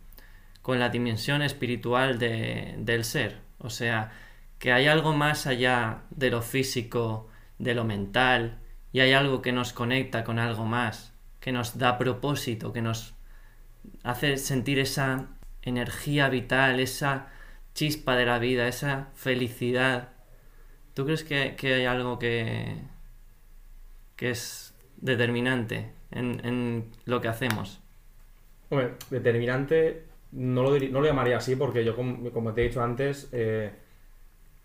[0.65, 3.37] con la dimensión espiritual del ser.
[3.59, 4.13] O sea,
[4.59, 9.53] que hay algo más allá de lo físico, de lo mental, y hay algo que
[9.53, 13.15] nos conecta con algo más, que nos da propósito, que nos
[14.05, 15.27] hace sentir esa
[15.61, 17.27] energía vital, esa
[17.75, 20.11] chispa de la vida, esa felicidad.
[20.95, 22.77] ¿Tú crees que, hay algo que,
[24.17, 27.81] que es determinante en, en lo que hacemos?
[28.71, 33.29] Bueno, determinante no lo, no lo llamaría así porque yo, como, te he dicho antes,
[33.33, 33.71] eh,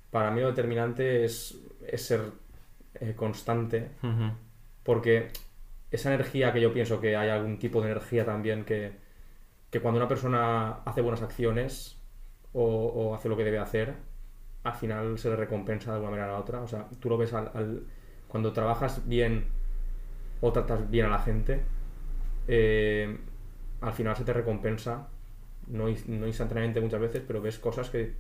[0.10, 1.60] para mí lo determinante es,
[1.96, 2.22] ser
[2.96, 3.90] eh, constante.
[4.84, 5.28] Porque
[5.92, 8.94] esa energía que yo pienso que hay algún tipo de energía también que,
[9.80, 11.99] cuando una persona hace buenas acciones
[12.54, 13.94] o, hace lo que debe hacer,
[14.64, 16.62] al final se le recompensa de alguna manera a la otra.
[16.62, 17.84] O sea, tú lo ves al,
[18.28, 19.46] cuando trabajas bien
[20.42, 21.62] o tratas bien a la gente,
[22.48, 23.18] eh,
[23.82, 25.08] al final se te recompensa
[25.70, 28.14] no, no instantáneamente muchas veces, pero ves cosas que,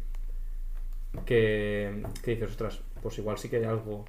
[1.26, 4.06] que, dices, ostras, pues igual sí que hay algo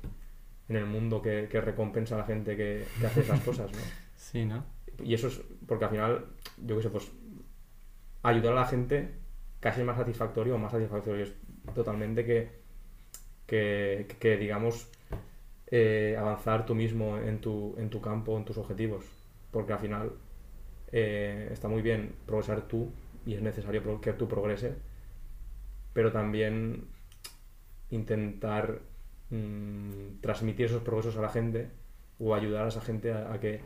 [0.69, 3.79] en el mundo que, recompensa a la gente que, hace esas cosas, ¿no?
[4.17, 4.65] Sí, ¿no?
[5.03, 6.27] Y eso es porque al final,
[6.59, 7.11] yo qué sé, pues
[8.23, 9.15] ayudar a la gente
[9.61, 11.35] casi más satisfactorio o más satisfactorio es
[11.75, 12.51] totalmente que,
[13.47, 14.89] que, digamos,
[15.67, 19.05] eh, avanzar tú mismo en tu, en tu campo, en tus objetivos.
[19.51, 20.13] Porque al final
[20.93, 22.91] eh, está muy bien progresar tú,
[23.27, 24.75] y es necesario que tú progreses,
[25.93, 26.87] pero también
[27.91, 28.81] intentar
[29.31, 31.69] mm, transmitir esos progresos a la gente
[32.19, 33.61] o ayudar a esa gente a, que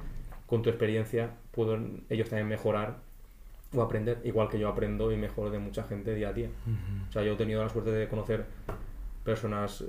[0.46, 2.98] con tu experiencia puedan ellos también mejorar
[3.76, 6.48] o aprender, igual que yo aprendo y mejoro de mucha gente día a día.
[7.08, 8.46] O sea, yo he tenido la suerte de conocer
[9.24, 9.84] personas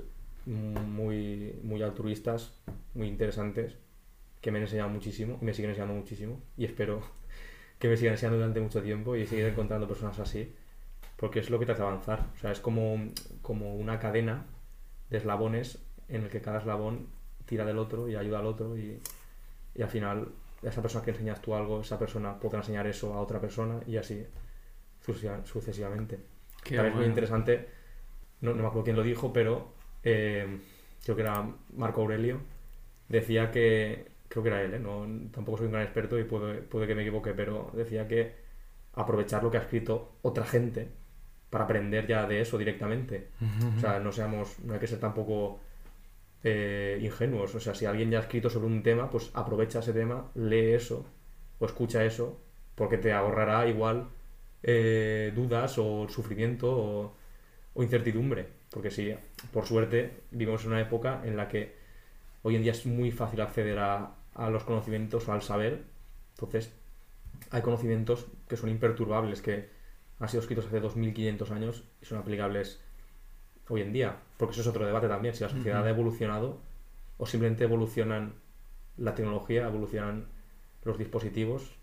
[0.46, 2.52] muy, muy altruistas,
[2.94, 3.76] muy interesantes,
[4.40, 7.02] que me han enseñado muchísimo y me siguen enseñando muchísimo y espero
[7.78, 10.54] que me sigan enseñando durante mucho tiempo y seguir encontrando personas así,
[11.16, 12.26] porque es lo que te hace avanzar.
[12.36, 13.10] O sea, es como,
[13.42, 14.46] como una cadena
[15.10, 17.08] de eslabones en el que cada eslabón
[17.44, 19.00] tira del otro y ayuda al otro y,
[19.74, 20.28] y al final
[20.62, 23.96] esa persona que enseñas tú algo, esa persona podrá enseñar eso a otra persona y
[23.96, 24.26] así
[25.44, 26.18] sucesivamente.
[26.62, 27.68] También es muy interesante,
[28.40, 30.58] no, no, me acuerdo quién lo dijo, pero eh,
[31.04, 32.40] creo que era Marco Aurelio,
[33.08, 34.80] decía que creo que era él, ¿eh?
[34.80, 38.34] no, tampoco soy un gran experto y puede, puede que me equivoque, pero decía que
[38.94, 40.88] aprovechar lo que ha escrito otra gente
[41.50, 43.28] para aprender ya de eso directamente.
[43.76, 45.60] O sea, no seamos, no hay que ser tampoco
[46.48, 47.56] eh, ingenuos.
[47.56, 50.74] O sea, si alguien ya ha escrito sobre un tema, pues aprovecha ese tema, lee
[50.74, 51.04] eso
[51.58, 52.40] o escucha eso,
[52.76, 54.10] porque te ahorrará igual
[54.62, 58.46] eh, dudas o sufrimiento o, incertidumbre.
[58.70, 59.12] Porque sí,
[59.52, 61.74] por suerte, vivimos en una época en la que
[62.42, 65.82] hoy en día es muy fácil acceder a, a los conocimientos o al saber.
[66.34, 66.72] Entonces,
[67.50, 69.68] hay conocimientos que son imperturbables, que
[70.20, 72.80] han sido escritos hace 2500 años y son aplicables
[73.68, 74.16] hoy en día.
[74.38, 75.86] Porque eso es otro debate también, si la sociedad Ujú.
[75.86, 76.60] ha evolucionado
[77.18, 78.34] o simplemente evolucionan
[78.96, 80.26] la tecnología, evolucionan
[80.84, 81.76] los dispositivos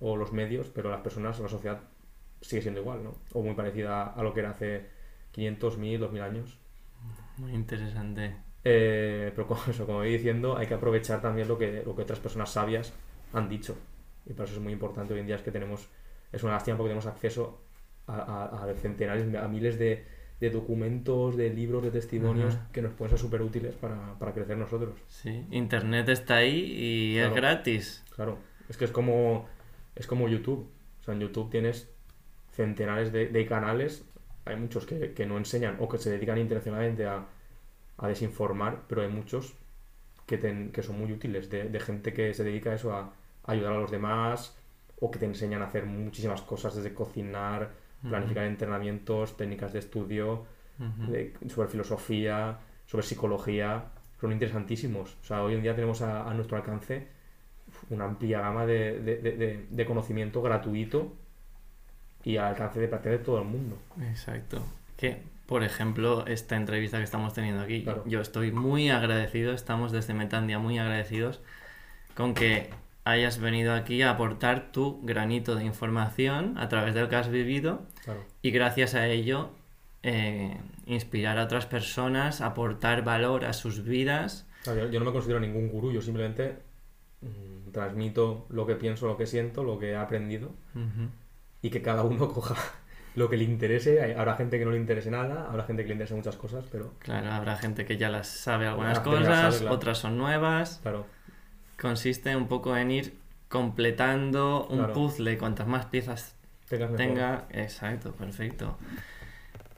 [0.00, 1.80] o los medios, pero las personas, la sociedad
[2.40, 3.14] sigue siendo igual, ¿no?
[3.32, 4.88] O muy parecida a lo que era hace
[5.32, 6.58] 500, 1000, 2000 años.
[7.38, 8.34] Muy interesante.
[8.64, 12.02] Eh, pero como, eso, como voy diciendo, hay que aprovechar también lo que, lo que
[12.02, 12.92] otras personas sabias
[13.32, 13.76] han dicho.
[14.26, 15.88] Y por eso es muy importante hoy en día es que tenemos,
[16.32, 17.60] es una lástima porque tenemos acceso
[18.06, 20.04] a, a- a centenares, a miles de,
[20.40, 22.68] de documentos, de libros, de testimonios Ajá.
[22.72, 24.94] que nos pueden ser súper útiles para, para crecer nosotros.
[25.08, 27.28] Sí, Internet está ahí y Claro.
[27.30, 28.04] es gratis.
[28.14, 29.48] Claro, es que es como,
[29.96, 30.68] es como YouTube.
[31.00, 31.88] O sea, en YouTube tienes
[32.52, 34.04] centenares de, de canales,
[34.44, 37.26] hay muchos que, que no enseñan o que se dedican intencionalmente a,
[37.98, 39.54] a desinformar, pero hay muchos
[40.26, 43.00] que, ten- que son muy útiles, de, de gente que se dedica a eso, a,
[43.44, 44.56] a ayudar a los demás,
[45.00, 47.70] o que te enseñan a hacer muchísimas cosas, desde cocinar,
[48.02, 50.44] planificar entrenamientos, técnicas de estudio,
[51.08, 53.84] de- sobre filosofía, sobre psicología,
[54.20, 55.16] son interesantísimos.
[55.22, 57.08] O sea, hoy en día tenemos a, a nuestro alcance
[57.90, 61.12] una amplia gama de, de- de- de- de conocimiento gratuito
[62.24, 63.76] y al alcance de prácticamente todo el mundo.
[64.10, 64.62] Exacto.
[64.96, 68.04] Que, por ejemplo, esta entrevista que estamos teniendo aquí, Claro.
[68.06, 71.40] yo estoy muy agradecido, estamos desde Metandia muy agradecidos
[72.14, 72.70] con que
[73.10, 77.28] hayas venido aquí a aportar tu granito de información a través de lo que has
[77.28, 78.24] vivido Claro.
[78.42, 79.50] y gracias a ello
[80.02, 84.46] eh, inspirar a otras personas, aportar valor a sus vidas.
[84.62, 86.58] Claro, yo, no me considero ningún gurú, yo simplemente
[87.22, 91.08] mm, transmito lo que pienso, lo que siento, lo que he aprendido Ujú.
[91.62, 92.56] y que cada uno coja
[93.16, 94.14] lo que le interese.
[94.14, 96.94] Habrá gente que no le interese nada, habrá gente que le interese muchas cosas, pero
[97.00, 99.74] Claro, habrá gente que ya las sabe algunas Habrá cosas, sabe, claro.
[99.74, 100.78] otras son nuevas.
[100.82, 101.06] claro,
[101.80, 103.14] Consiste un poco en ir
[103.48, 104.92] completando un Claro.
[104.94, 105.38] puzzle.
[105.38, 106.34] Cuantas más piezas
[106.68, 106.96] tengas mejor.
[107.06, 107.46] tenga.
[107.50, 108.76] Exacto, perfecto.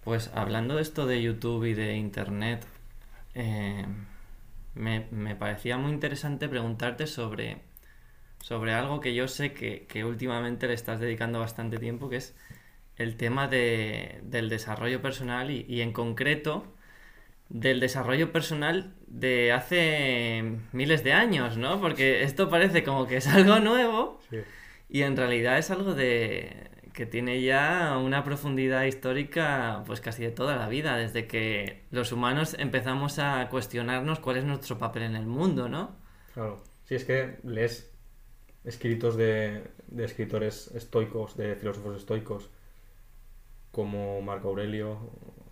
[0.04, 2.64] Pues hablando de esto de YouTube y de Internet,
[3.34, 3.84] eh,
[4.74, 7.58] me, me parecía muy interesante preguntarte sobre,
[8.40, 12.34] sobre algo que yo sé que, que últimamente le estás dedicando bastante tiempo, que es
[12.96, 16.64] el tema de- del desarrollo personal y, y en concreto
[17.50, 21.80] del desarrollo personal de hace miles de años, ¿no?
[21.80, 24.38] Porque esto parece como que es algo nuevo, Sí.
[24.88, 30.30] y en realidad es algo de que tiene ya una profundidad histórica pues casi de
[30.32, 35.16] toda la vida, desde que los humanos empezamos a cuestionarnos cuál es nuestro papel en
[35.16, 35.96] el mundo, ¿no?
[36.34, 37.92] Claro, sí, es que lees
[38.64, 42.50] escritos de, de escritores estoicos, de filósofos estoicos,
[43.70, 44.98] como Marco Aurelio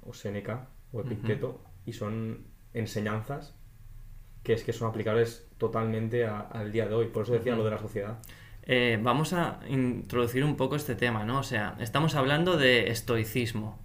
[0.04, 3.54] o Séneca o Epicteto, y son enseñanzas
[4.42, 7.06] que es que son aplicables totalmente a- al día de hoy.
[7.06, 8.18] Por eso decía lo de la sociedad.
[8.62, 11.38] Eh, vamos a introducir un poco este tema, ¿no?
[11.40, 13.78] O sea, estamos hablando de estoicismo.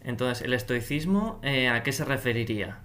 [0.00, 2.78] Entonces, ¿el estoicismo eh, a qué se referiría?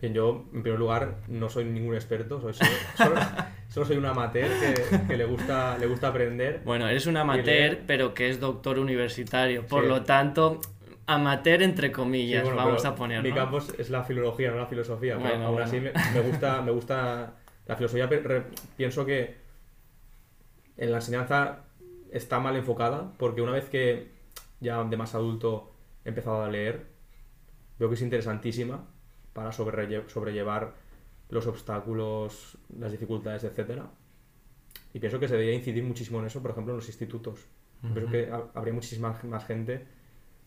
[0.00, 3.20] Bien, yo, en primer lugar, no soy ningún experto, soy solo, solo-
[3.68, 6.62] solo soy un amateur que, que le, gusta, le gusta aprender.
[6.64, 9.66] Bueno, eres un amateur, pero que es doctor universitario.
[9.66, 9.88] Por Sí.
[9.88, 10.60] lo tanto,
[11.06, 13.22] amateur entre Sí, comillas, bueno, vamos pero a poner.
[13.22, 13.34] Mi ¿no?
[13.36, 15.16] campo es- la filología, no la filosofía.
[15.16, 15.66] pero Bueno, aún bueno.
[15.68, 17.34] así me, me gusta, me gusta
[17.66, 18.08] la filosofía.
[18.08, 18.44] pero re-
[18.76, 19.36] pienso que
[20.76, 21.64] en la enseñanza
[22.10, 24.08] está mal enfocada, porque una vez que
[24.60, 25.72] ya de más adulto
[26.04, 26.86] he empezado a leer,
[27.78, 28.86] veo que es interesantísima
[29.32, 30.74] para sobrelle- sobrellevar
[31.28, 33.90] los obstáculos, las dificultades, etcétera.
[34.92, 37.46] Y pienso que se debería incidir muchísimo en eso, por ejemplo, en los institutos.
[37.80, 38.10] Pienso Ujú.
[38.12, 39.86] que ha- habría muchísima más gente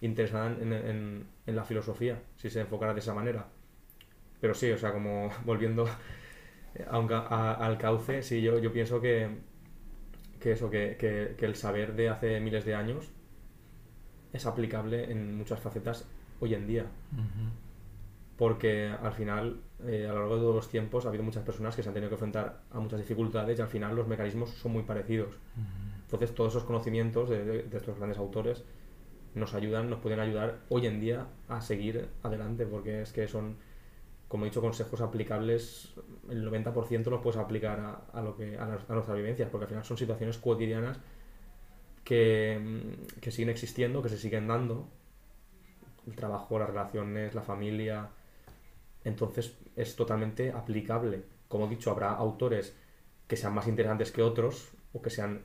[0.02, 3.48] interesada en, en- en la filosofía, si se enfocara de esa manera.
[4.42, 5.88] Pero sí, o sea, como volviendo
[6.90, 9.30] a un a- al cauce, sí, yo, yo pienso que,
[10.40, 13.10] que eso, que, que- que el saber de hace miles de años
[14.34, 16.06] es aplicable en muchas facetas
[16.40, 16.86] hoy en día.
[18.38, 21.76] Porque al final, eh, a lo largo de todos los tiempos, ha habido muchas personas
[21.76, 24.74] que se han tenido que enfrentar a muchas dificultades y al final los mecanismos son
[24.74, 25.34] muy parecidos.
[26.04, 28.64] Entonces, todos esos conocimientos de, de- de estos grandes autores
[29.38, 33.58] nos ayudan, nos pueden ayudar hoy en día a seguir adelante, porque es que son,
[34.28, 35.94] como he dicho, consejos aplicables,
[36.30, 37.80] el 90% los puedes aplicar
[38.14, 41.00] a, lo que, a, las- a nuestras vivencias, porque al final son situaciones cotidianas
[42.04, 44.88] que, mm, que siguen existiendo, que se siguen dando
[46.06, 48.10] el trabajo, las relaciones, la familia.
[49.04, 51.24] Entonces es totalmente aplicable.
[51.48, 52.76] Como he dicho, habrá autores
[53.28, 55.44] que sean más interesantes que otros o que sean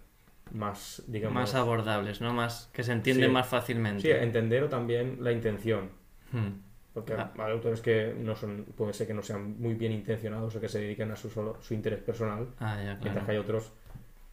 [0.52, 1.34] más, digamos...
[1.34, 2.32] Más abordables, ¿no?
[2.32, 3.32] Más que se entienden Sí.
[3.32, 4.02] más fácilmente.
[4.02, 5.90] Sí, entender o también la intención.
[6.32, 6.48] Hmm.
[6.94, 7.32] Porque Ah.
[7.38, 10.68] hay autores que no son, puede ser que no sean muy bien intencionados o que
[10.68, 13.72] se dediquen a su, solo, su interés personal, Ah, ya, mientras que hay otros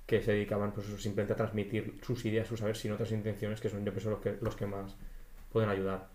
[0.05, 3.69] que se dedicaban pues, simplemente a transmitir sus ideas, sus saberes sin otras intenciones, que
[3.69, 4.95] son yo pienso los que, los que más
[5.53, 6.07] pueden ayudar.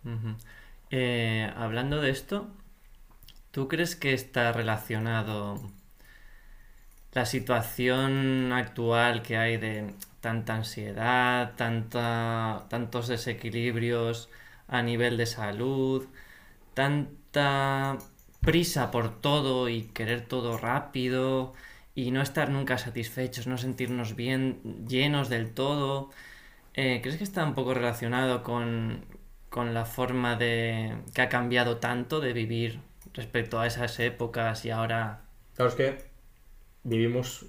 [0.91, 2.49] Eh, hablando de esto,
[3.51, 5.61] ¿tú crees que está relacionado
[7.15, 14.31] la situación actual que hay de tanta ansiedad, tanta, tantos desequilibrios
[14.69, 16.07] a nivel de salud,
[16.75, 17.99] tanta
[18.41, 21.55] prisa por todo y querer todo rápido
[21.95, 26.11] y no estar nunca satisfechos, no sentirnos bien, llenos del todo?
[26.75, 29.05] Eh, ¿Crees que está un poco relacionado con,
[29.51, 32.81] con la forma de que ha cambiado tanto de vivir
[33.15, 35.23] respecto a esas épocas y ahora
[35.55, 35.71] Claro,
[36.85, 37.47] vivimos,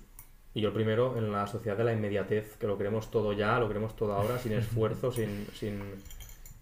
[0.53, 3.67] y yo primero, en la sociedad de la inmediatez, que lo queremos todo ya, lo
[3.67, 5.79] queremos todo ahora, sin esfuerzo, sin, sin,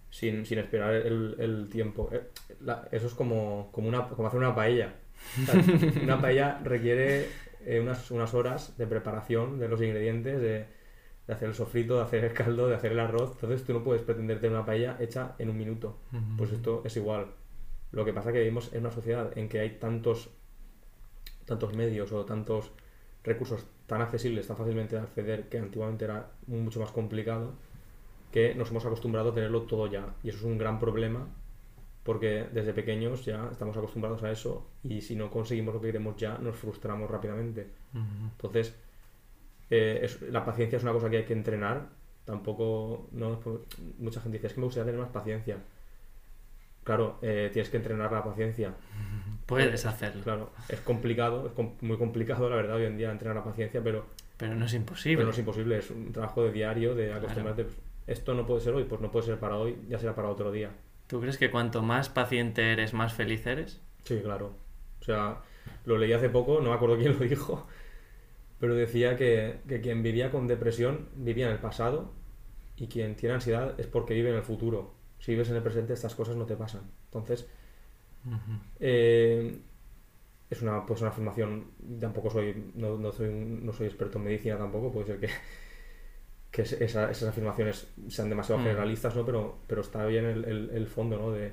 [0.10, 2.10] sin, sin esperar el, el tiempo.
[2.12, 2.30] Eh,
[2.62, 4.94] la- eso es como, como, una, como hacer una paella.
[5.42, 5.64] O sea,
[6.04, 7.28] una paella requiere
[7.66, 10.66] eh, unas, unas horas de preparación de los ingredientes, de,
[11.28, 13.32] de hacer el sofrito, de hacer el caldo, de hacer el arroz.
[13.36, 15.98] Entonces tú no puedes pretender tener una paella hecha en un minuto.
[16.38, 17.28] Pues esto es igual.
[17.92, 20.32] Lo que pasa es que vivimos en una sociedad en que hay tantos,
[21.46, 22.72] tantos medios o tantos
[23.24, 27.54] recursos tan accesibles, tan fácilmente de acceder, que antiguamente era mucho más complicado,
[28.32, 30.14] que nos hemos acostumbrado a tenerlo todo ya.
[30.24, 31.28] Y eso es un gran problema,
[32.04, 36.18] porque desde pequeños ya estamos acostumbrados a eso, y si no conseguimos lo que queremos
[36.18, 37.68] ya, nos frustramos rápidamente.
[38.36, 38.76] Entonces,
[39.70, 41.88] eh, es- la paciencia es una cosa que hay que entrenar.
[42.26, 43.40] Tampoco, no,
[44.00, 45.58] mucha gente dice, es que me gustaría tener más paciencia.
[46.84, 48.74] Claro, eh, tienes que entrenar la paciencia.
[49.46, 53.38] puedes hacerlo, Claro, es complicado, es com- muy complicado, la verdad, hoy en día entrenar
[53.38, 54.06] la paciencia, pero,
[54.38, 55.18] pero no es imposible.
[55.18, 55.78] pero no es imposible.
[55.78, 57.68] Es un trabajo de diario, de acostumbrarte.
[58.08, 60.52] Esto no puede ser hoy, pues no puede ser para hoy, ya será para otro
[60.52, 60.72] día.
[61.08, 63.82] ¿Tú crees que cuanto más paciente eres, más feliz eres?
[64.04, 64.56] Sí, claro.
[65.02, 65.38] O sea,
[65.86, 67.68] lo leí hace poco, no me acuerdo quién lo dijo,
[68.60, 72.12] pero decía que, que quien vivía con depresión vivía en el pasado
[72.78, 74.94] y quien tiene ansiedad es porque vive en el futuro.
[75.24, 76.82] Si vives en el presente, estas cosas no te pasan.
[77.06, 77.48] Entonces,
[78.80, 79.58] eh,
[80.50, 84.26] es una, pues una afirmación, tampoco soy, no, no soy, un- no soy experto en
[84.26, 85.30] medicina tampoco, puede ser que,
[86.52, 88.66] que es- esa- esas afirmaciones sean demasiado Mm.
[88.66, 89.26] generalistas, ¿no?
[89.26, 91.32] Pero, pero está bien el, el- el fondo, ¿no?
[91.32, 91.52] De,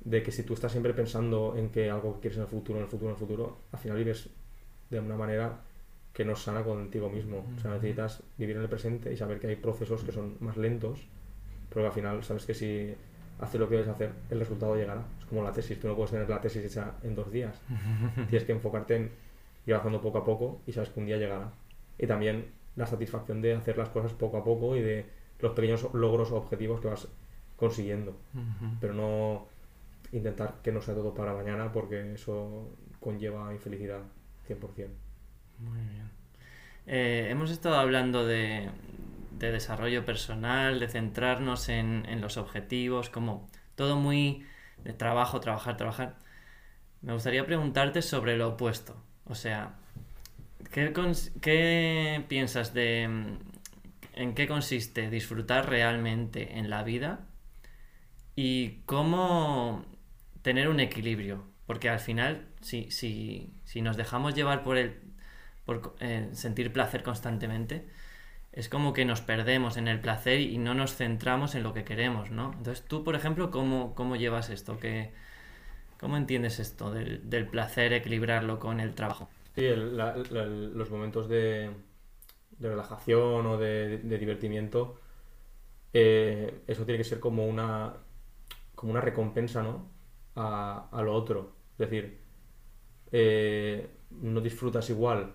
[0.00, 2.78] de que si tú estás siempre pensando en que algo que quieres en el futuro,
[2.78, 4.30] en el futuro, en el futuro, al final vives
[4.90, 5.60] de una manera
[6.14, 7.46] que no es sana contigo mismo.
[7.56, 10.56] O sea, necesitas vivir en el presente y saber que hay procesos que son más
[10.56, 11.06] lentos,
[11.68, 12.94] pero que al final sabes que si
[13.40, 15.02] haces lo que debes hacer, el resultado llegará.
[15.18, 17.60] Es como la tesis, tú no puedes tener la tesis hecha en dos días.
[18.28, 19.10] Tienes que enfocarte en
[19.66, 21.52] ir avanzando poco a poco y sabes que un día llegará.
[21.98, 25.06] Y también la satisfacción de hacer las cosas poco a poco y de
[25.40, 27.08] los pequeños logros o objetivos que vas
[27.56, 28.16] consiguiendo.
[28.80, 29.46] Pero no
[30.12, 34.00] intentar que no sea todo para mañana porque eso conlleva infelicidad
[34.48, 34.88] 100%.
[35.58, 36.10] Muy bien.
[36.86, 38.70] Eh, hemos estado hablando de,
[39.38, 44.44] de desarrollo personal, de centrarnos en, en los objetivos, como todo muy
[44.84, 46.16] de trabajo, trabajar, trabajar.
[47.02, 49.00] Me gustaría preguntarte sobre lo opuesto.
[49.24, 49.74] O sea,
[50.72, 50.92] ¿qué,
[51.40, 53.38] qué piensas de mm,
[54.14, 57.20] en qué consiste disfrutar realmente en la vida
[58.34, 59.84] y cómo
[60.42, 61.44] tener un equilibrio?
[61.66, 65.08] Porque al final, si, si, si nos dejamos llevar por el
[65.64, 67.86] por eh, sentir placer constantemente,
[68.52, 71.84] es como que nos perdemos en el placer y no nos centramos en lo que
[71.84, 72.52] queremos, ¿no?
[72.56, 74.78] Entonces tú, por ejemplo, ¿cómo, cómo llevas esto?
[74.80, 75.12] ¿Qué,
[76.00, 79.28] ¿Cómo entiendes esto del, del placer, equilibrarlo con el trabajo?
[79.54, 81.70] Sí, los momentos de,
[82.58, 85.00] de relajación o de, de divertimiento,
[85.92, 87.96] eh, eso tiene que ser como una,
[88.74, 89.90] como una recompensa, ¿no?
[90.36, 91.56] A, a lo otro.
[91.72, 92.20] Es decir,
[93.12, 95.34] eh, no disfrutas igual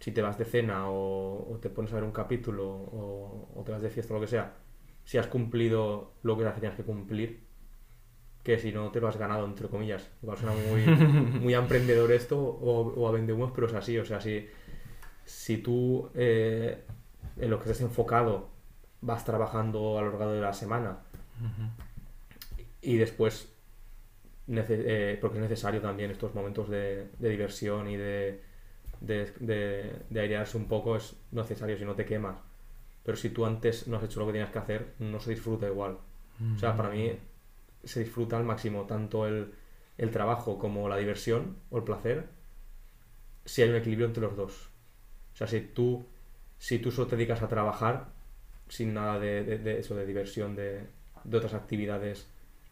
[0.00, 3.64] si te vas de cena o, o te pones a ver un capítulo o, o
[3.64, 4.54] te vas de fiesta o lo que sea,
[5.04, 7.46] si has cumplido lo que tenías que cumplir,
[8.42, 10.08] que si no te lo has ganado, entre comillas.
[10.22, 10.84] Igual suena muy,
[11.40, 13.98] muy a emprendedor esto o, o a vendehumos, pero es así.
[13.98, 14.46] O sea, si,
[15.24, 16.84] si tú eh,
[17.38, 18.50] en lo que estés enfocado
[19.00, 20.98] vas trabajando a lo largo de la semana
[22.80, 23.52] y después,
[24.48, 28.42] eh, porque es necesario también estos momentos de, de diversión y de,
[29.06, 32.36] de, de, airearse un poco, es necesario si no te quemas.
[33.04, 35.66] Pero si tú antes no has hecho lo que tenías que hacer, no se disfruta
[35.66, 35.98] igual.
[36.54, 37.12] O sea, para mí
[37.82, 39.54] se disfruta al máximo tanto el,
[39.96, 42.26] el trabajo como la diversión o el placer
[43.46, 44.68] si hay un equilibrio entre los dos.
[45.32, 46.04] O sea, si tú,
[46.58, 48.08] si tú solo te dedicas a trabajar
[48.68, 50.86] sin nada de eso, de diversión, de,
[51.24, 52.26] de otras actividades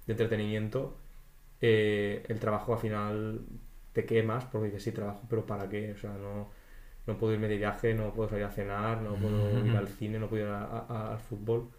[0.07, 0.97] de entretenimiento,
[1.61, 3.41] eh, el trabajo al final
[3.95, 5.93] te quemas porque dices, sí, trabajo, pero ¿para qué?
[5.93, 6.51] O sea, no,
[7.07, 10.19] no puedo irme de viaje, no puedo salir a cenar, no puedo ir al cine,
[10.19, 11.71] no puedo ir a- a- al fútbol.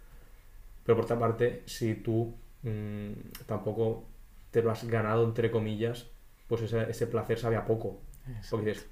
[0.86, 3.12] Pero por otra parte, si tú mm,
[3.48, 4.08] tampoco
[4.52, 6.10] te lo has ganado, entre comillas,
[6.48, 8.02] pues ese, ese placer sabe a poco.
[8.52, 8.90] Porque dices,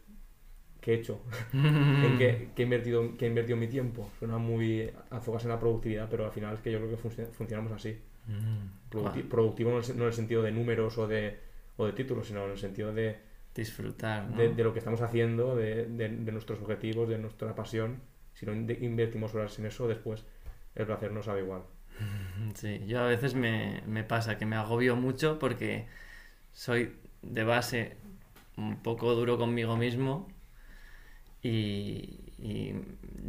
[0.82, 1.22] ¿qué he hecho?
[1.54, 4.10] ¿En qué, qué he invertido, qué he invertido mi tiempo?
[4.20, 6.98] Suena muy a enfocarse en la productividad, pero al final es que yo creo que
[6.98, 7.98] func- funcionamos así.
[8.28, 9.30] Mm, Producti- guau.
[9.30, 11.40] productivo no en, el, no en el sentido de números o de,
[11.78, 13.18] o de títulos, sino en el sentido de,
[13.56, 14.38] Disfrutar, ¿no?
[14.38, 18.02] de, de lo que estamos haciendo, de, de- de nuestros objetivos, de nuestra pasión.
[18.34, 20.26] Si no in- invertimos horas en eso, después
[20.76, 21.64] el placer no sabe igual.
[22.56, 25.88] Sí, yo a veces me, me pasa que me agobio mucho porque
[26.54, 27.98] soy de base
[28.58, 30.28] un poco duro conmigo mismo
[31.42, 32.74] y, y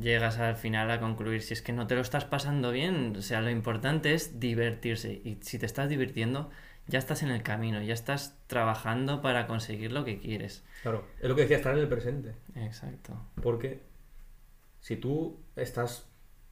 [0.01, 3.23] llegas al final a concluir si es que no te lo estás pasando bien, o
[3.23, 6.51] sea, lo importante es divertirse y si te estás divirtiendo
[6.87, 10.65] ya estás en el camino, ya estás trabajando para conseguir lo que quieres.
[10.83, 12.35] Claro, es lo que decía, estar en el presente.
[12.57, 13.15] Exacto.
[13.43, 13.83] Porque
[14.81, 16.07] si tú estás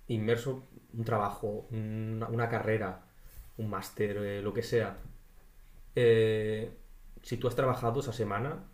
[0.09, 3.05] inmerso en un trabajo, una, una carrera,
[3.59, 4.97] un máster, eh, lo que sea,
[5.95, 6.73] eh,
[7.23, 8.65] si tú has trabajado esa semana,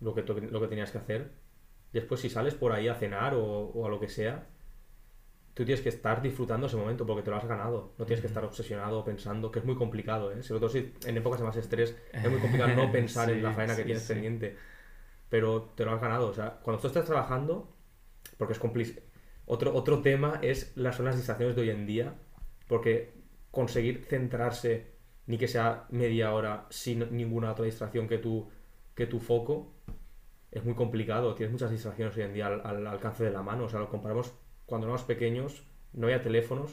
[0.00, 1.32] lo que, lo que tenías que hacer,
[1.92, 4.46] después si sales por ahí a cenar o, o a lo que sea,
[5.56, 7.94] tú tienes que estar disfrutando ese momento porque te lo has ganado.
[7.98, 10.44] No tienes que estar obsesionado pensando, que es muy complicado, ¿eh?
[10.44, 13.52] Sobre todo si en épocas de más estrés es muy complicado no pensar en la
[13.52, 14.04] Sí, faena que sí, tienes sí.
[14.04, 14.56] pendiente.
[15.30, 16.28] Pero te lo has ganado.
[16.28, 17.74] O sea, cuando tú estás trabajando,
[18.38, 19.00] porque es compli-
[19.46, 22.14] otro, otro tema es las, son las distracciones de hoy en día,
[22.68, 23.14] porque
[23.52, 24.92] conseguir centrarse,
[25.26, 28.48] ni que sea media hora, sin ninguna otra distracción que tu,
[28.94, 29.72] que tu foco,
[30.50, 31.34] es muy complicado.
[31.34, 33.64] Tienes muchas distracciones hoy en día al, al alcance de la mano.
[33.64, 34.32] O sea, lo comparamos
[34.66, 35.62] cuando éramos pequeños,
[35.92, 36.70] no había teléfonos.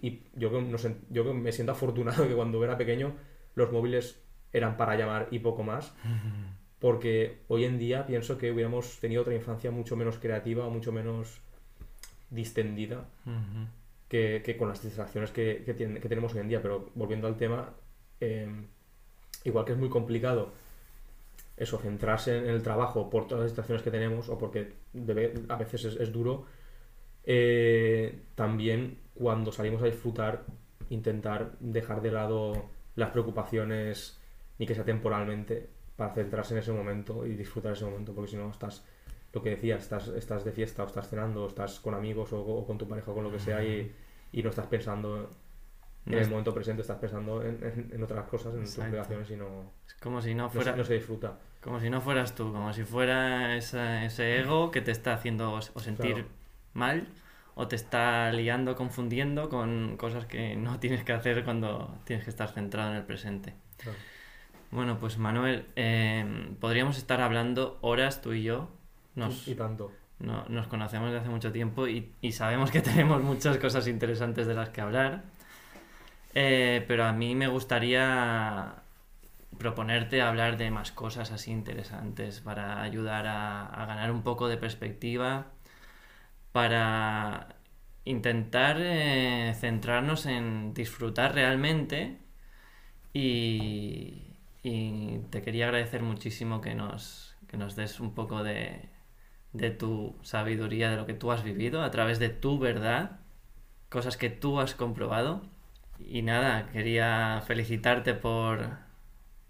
[0.00, 3.12] Y yo, nos en- yo me siento afortunado que cuando era pequeño
[3.54, 4.20] los móviles
[4.52, 5.92] eran para llamar y poco más.
[6.80, 11.38] Porque hoy en día pienso que hubiéramos tenido otra infancia mucho menos creativa, mucho menos
[12.30, 13.66] distendida Ujú.
[14.08, 16.62] que, que con las distracciones que, que tiene- que tenemos hoy en día.
[16.62, 17.68] Pero volviendo al tema,
[18.20, 18.48] eh,
[19.44, 20.52] igual que es muy complicado
[21.56, 25.56] eso, centrarse en el trabajo por todas las distracciones que tenemos o porque debe- a
[25.56, 26.46] veces es, es duro,
[27.24, 30.44] eh, también cuando salimos a disfrutar,
[30.88, 34.18] intentar dejar de lado las preocupaciones,
[34.58, 38.36] ni que sea temporalmente, para centrarse en ese momento y disfrutar ese momento, porque si
[38.36, 38.84] no estás,
[39.32, 42.40] lo que decía, estás, estás de fiesta o estás cenando o estás con amigos o,
[42.40, 43.92] o con tu pareja o con lo que sea y,
[44.32, 45.28] y no estás pensando
[46.06, 48.88] en el momento presente, estás pensando en, en- en otras cosas, en tus Exacto.
[48.90, 50.74] obligaciones y no, Es como si no fuera...
[50.74, 51.38] no se disfruta.
[51.60, 55.52] Como si no fueras tú, como si fuera esa- ese ego que te está haciendo
[55.52, 56.28] o o sentir Claro.
[56.74, 57.06] Mal
[57.54, 62.30] o te está liando, confundiendo con cosas que no tienes que hacer cuando tienes que
[62.30, 63.54] estar centrado en el presente.
[63.78, 63.98] Claro.
[64.70, 68.68] Bueno, pues Manuel, eh, podríamos estar hablando horas tú y yo.
[69.16, 69.92] Nos, Y, tanto.
[70.20, 74.46] no- nos conocemos desde hace mucho tiempo y, y sabemos que tenemos muchas cosas interesantes
[74.46, 75.24] de las que hablar.
[76.34, 78.74] Eh, pero a mí me gustaría
[79.58, 84.56] proponerte hablar de más cosas así interesantes para ayudar a, a ganar un poco de
[84.56, 85.46] perspectiva,
[86.52, 87.56] para
[88.04, 92.18] intentar eh, centrarnos en disfrutar realmente
[93.12, 98.88] y, y te quería agradecer muchísimo que nos, que nos des un poco de,
[99.52, 103.20] de tu sabiduría, de lo que tú has vivido a través de tu verdad,
[103.88, 105.42] cosas que tú has comprobado.
[105.98, 108.78] Y nada, quería felicitarte por,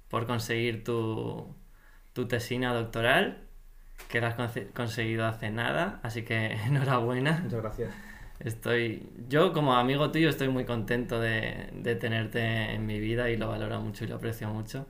[0.08, 1.54] por conseguir tu,
[2.12, 3.48] tu tesina doctoral,
[4.08, 7.40] que la has conseguido hace nada, así que enhorabuena.
[7.42, 7.90] Muchas gracias.
[8.40, 13.36] Estoy, yo como amigo tuyo estoy muy contento de, de tenerte en mi vida y
[13.36, 14.86] lo valoro mucho y lo aprecio mucho.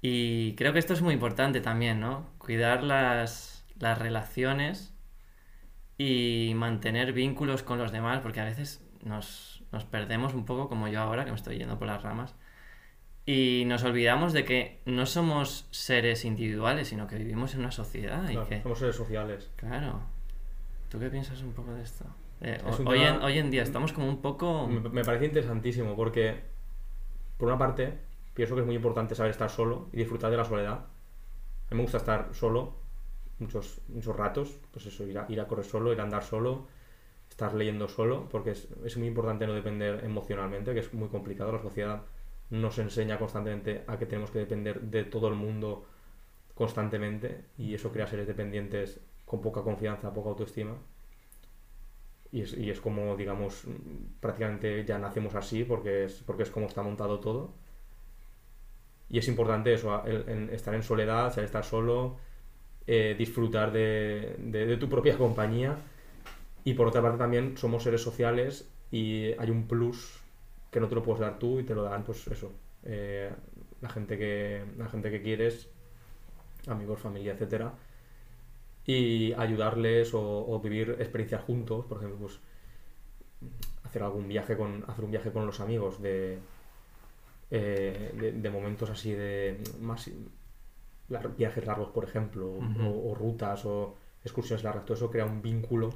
[0.00, 2.30] Y creo que esto es muy importante también, ¿no?
[2.38, 4.94] Cuidar las, las relaciones
[5.98, 10.88] y mantener vínculos con los demás, porque a veces nos, nos perdemos un poco, como
[10.88, 12.34] yo ahora, que me estoy yendo por las ramas,
[13.26, 18.28] y nos olvidamos de que no somos seres individuales, sino que vivimos en una sociedad
[18.30, 18.62] y que...
[18.62, 19.50] Somos seres sociales.
[19.56, 20.00] Claro.
[20.88, 22.04] ¿Tú qué piensas un poco de esto?
[22.40, 24.68] Eh, Es hoy, tema- en, hoy en día estamos como un poco...
[24.68, 26.36] Me, me parece interesantísimo porque,
[27.36, 27.98] por una parte,
[28.34, 30.74] pienso que es muy importante saber estar solo y disfrutar de la soledad.
[30.74, 32.76] A mí me gusta estar solo
[33.40, 36.68] muchos, muchos ratos, pues eso, ir a, ir a correr solo, ir a andar solo,
[37.28, 41.50] estar leyendo solo, porque es, es muy importante no depender emocionalmente, que es muy complicado.
[41.50, 42.02] La sociedad
[42.50, 45.86] nos enseña constantemente a que tenemos que depender de todo el mundo
[46.54, 50.76] constantemente y eso crea seres dependientes con poca confianza, poca autoestima.
[52.32, 53.64] Y es, y es como, digamos,
[54.20, 57.54] prácticamente ya nacemos así porque es, porque es como está montado todo.
[59.08, 60.04] Y es importante eso,
[60.50, 62.16] estar en soledad, estar solo,
[62.86, 65.76] eh, disfrutar de- de tu propia compañía.
[66.64, 70.20] Y por otra parte también somos seres sociales y hay un plus
[70.76, 72.52] que no te lo puedes dar tú y te lo dan, pues eso,
[72.84, 73.32] eh,
[73.80, 75.70] la gente que, la gente que quieres,
[76.66, 77.72] amigos, familia, etcétera
[78.84, 82.38] y ayudarles o, o vivir experiencias juntos, por ejemplo, pues
[83.84, 86.38] hacer algún viaje con hacer un viaje con los amigos de
[87.50, 90.10] eh, de, de momentos así de más
[91.08, 92.46] lar- viajes largos, por ejemplo,
[92.84, 95.88] o, o rutas o excursiones largas, todo eso crea un vínculo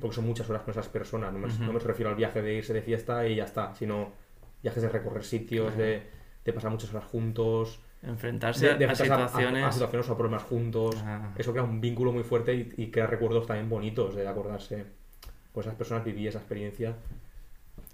[0.00, 1.32] porque son muchas horas con esas personas.
[1.32, 1.64] No me, Ujú.
[1.64, 4.12] no me refiero al viaje de irse de fiesta y ya está, sino
[4.62, 6.02] viajes de recorrer sitios, de,
[6.44, 9.64] de pasar muchas horas juntos, Enfrentarse de, de a enfrentarse a- a- situaciones.
[9.64, 10.96] a, situaciones o a problemas juntos.
[11.04, 11.32] Ah.
[11.36, 14.84] Eso crea un vínculo muy fuerte y, y crea recuerdos también bonitos de acordarse.
[15.52, 16.94] Pues esas personas viví esa experiencia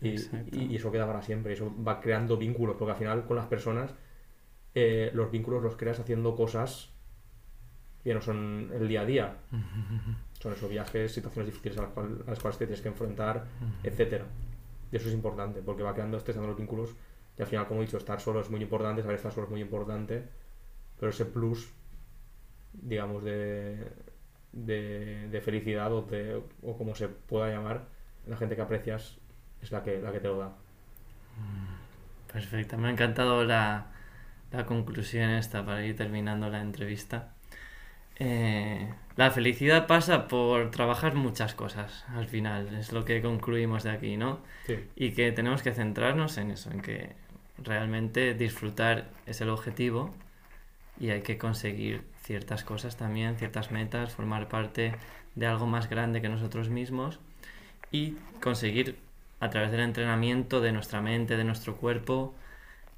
[0.02, 0.56] y, Exacto.
[0.58, 1.54] y- y eso queda para siempre.
[1.54, 3.94] Eso va creando vínculos, porque al final con las personas
[4.74, 6.90] eh, los vínculos los creas haciendo cosas
[8.02, 9.36] que no son el día a día.
[10.40, 13.46] Son esos viajes, situaciones difíciles a las, cual- a las cuales te tienes que enfrentar,
[13.82, 14.26] etcétera.
[14.90, 16.94] Y eso es importante, porque va creando, estresando los vínculos.
[17.38, 19.50] Y al final, como he dicho, estar solo es muy importante, saber estar solo es
[19.50, 20.28] muy importante.
[20.98, 21.72] Pero ese plus,
[22.72, 23.90] digamos, de,
[24.52, 27.86] de, de felicidad o, de, o como se pueda llamar,
[28.26, 29.18] la gente que aprecias
[29.60, 30.52] es la que, la que te lo da.
[32.32, 33.92] Perfecto, me ha encantado la,
[34.50, 37.33] la conclusión esta para ir terminando la entrevista.
[38.16, 43.90] Eh, la felicidad pasa por trabajar muchas cosas al final, es lo que concluimos de
[43.90, 44.40] aquí, ¿no?
[44.66, 47.14] Sí, Y que tenemos que centrarnos en eso, en que
[47.58, 50.14] realmente disfrutar es el objetivo
[50.98, 54.94] y hay que conseguir ciertas cosas también, ciertas metas, formar parte
[55.34, 57.20] de algo más grande que nosotros mismos
[57.92, 58.98] y conseguir
[59.40, 62.34] a través del entrenamiento de nuestra mente, de nuestro cuerpo,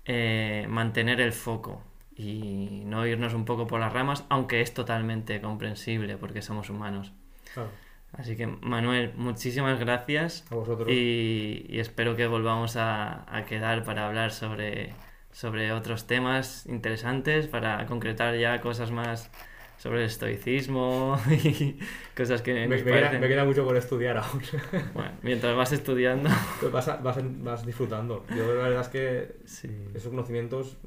[0.05, 1.83] eh, mantener el foco
[2.17, 7.13] y no irnos un poco por las ramas, aunque es totalmente comprensible porque somos humanos.
[7.55, 7.71] claro.
[8.13, 10.89] Así que Manuel, muchísimas gracias A vosotros.
[10.91, 14.95] y, y espero que volvamos a, a quedar para hablar sobre,
[15.33, 19.31] sobre otros temas interesantes, para concretar ya cosas más
[19.77, 21.79] sobre el estoicismo y
[22.17, 24.41] cosas que Me, nos me queda, me queda mucho por estudiar aún.
[24.95, 26.31] Bueno, mientras vas estudiando...
[26.73, 28.25] Vas, a- vas, vas disfrutando.
[28.35, 29.69] Yo la verdad es que Sí.
[29.95, 30.79] esos conocimientos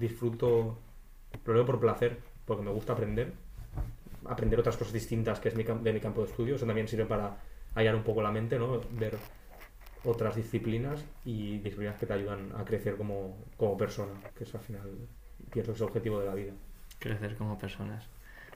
[0.00, 0.78] disfruto,
[1.44, 3.32] lo leo por placer, porque me gusta aprender.
[4.26, 6.56] Aprender otras cosas distintas que es mi, de mi campo de estudio.
[6.56, 7.36] Eso también sirve para
[7.74, 8.80] hallar un poco la mente, ¿no?
[8.92, 9.16] Ver
[10.04, 14.60] otras disciplinas y disciplinas que te ayudan a crecer como, como persona, que es al
[14.60, 14.90] final,
[15.52, 16.52] pienso que es el objetivo de la vida.
[16.98, 18.08] crecer como personas.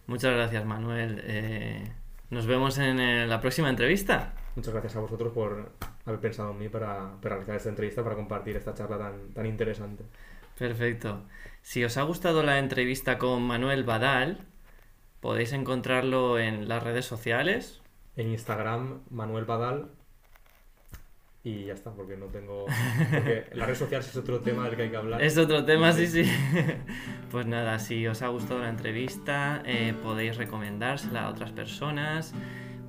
[0.06, 1.22] Muchas gracias, Manuel.
[1.24, 1.90] Eh,
[2.30, 4.34] nos vemos en eh, la próxima entrevista.
[4.56, 5.72] Muchas gracias a vosotros por
[6.04, 9.46] haber pensado en mí para, para realizar esta entrevista, para compartir esta charla tan, tan
[9.46, 10.04] interesante.
[10.58, 11.22] Perfecto.
[11.62, 14.38] Si os ha gustado la entrevista con Manuel Badal,
[15.20, 17.80] podéis encontrarlo en las redes sociales.
[18.16, 19.88] En Instagram, Manuel Badal.
[21.42, 22.64] Y ya está, porque no tengo.
[23.10, 25.22] Porque las redes sociales es otro tema del que hay que hablar.
[25.22, 26.24] Es otro tema, sí, sí.
[27.30, 32.32] Pues nada, si os ha gustado la entrevista, eh, podéis recomendársela a otras personas.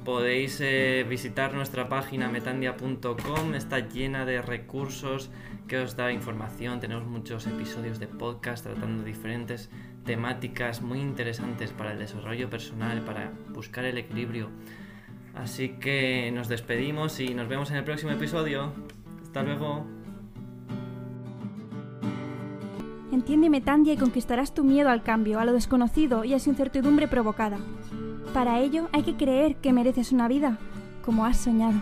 [0.06, 5.32] Podéis eh, visitar nuestra página metandia.com, está llena de recursos
[5.68, 6.80] que os da información.
[6.80, 9.70] Tenemos muchos episodios de podcast tratando diferentes
[10.06, 14.50] temáticas muy interesantes para el desarrollo personal, para buscar el equilibrio.
[15.34, 18.74] Así que nos despedimos y nos vemos en el próximo episodio.
[19.22, 19.86] Hasta luego.
[23.12, 27.08] Entiende Metandia y conquistarás tu miedo al cambio, a lo desconocido y a su incertidumbre
[27.08, 27.58] provocada.
[28.34, 30.58] Para ello hay que creer que mereces una vida
[31.04, 31.80] como has soñado.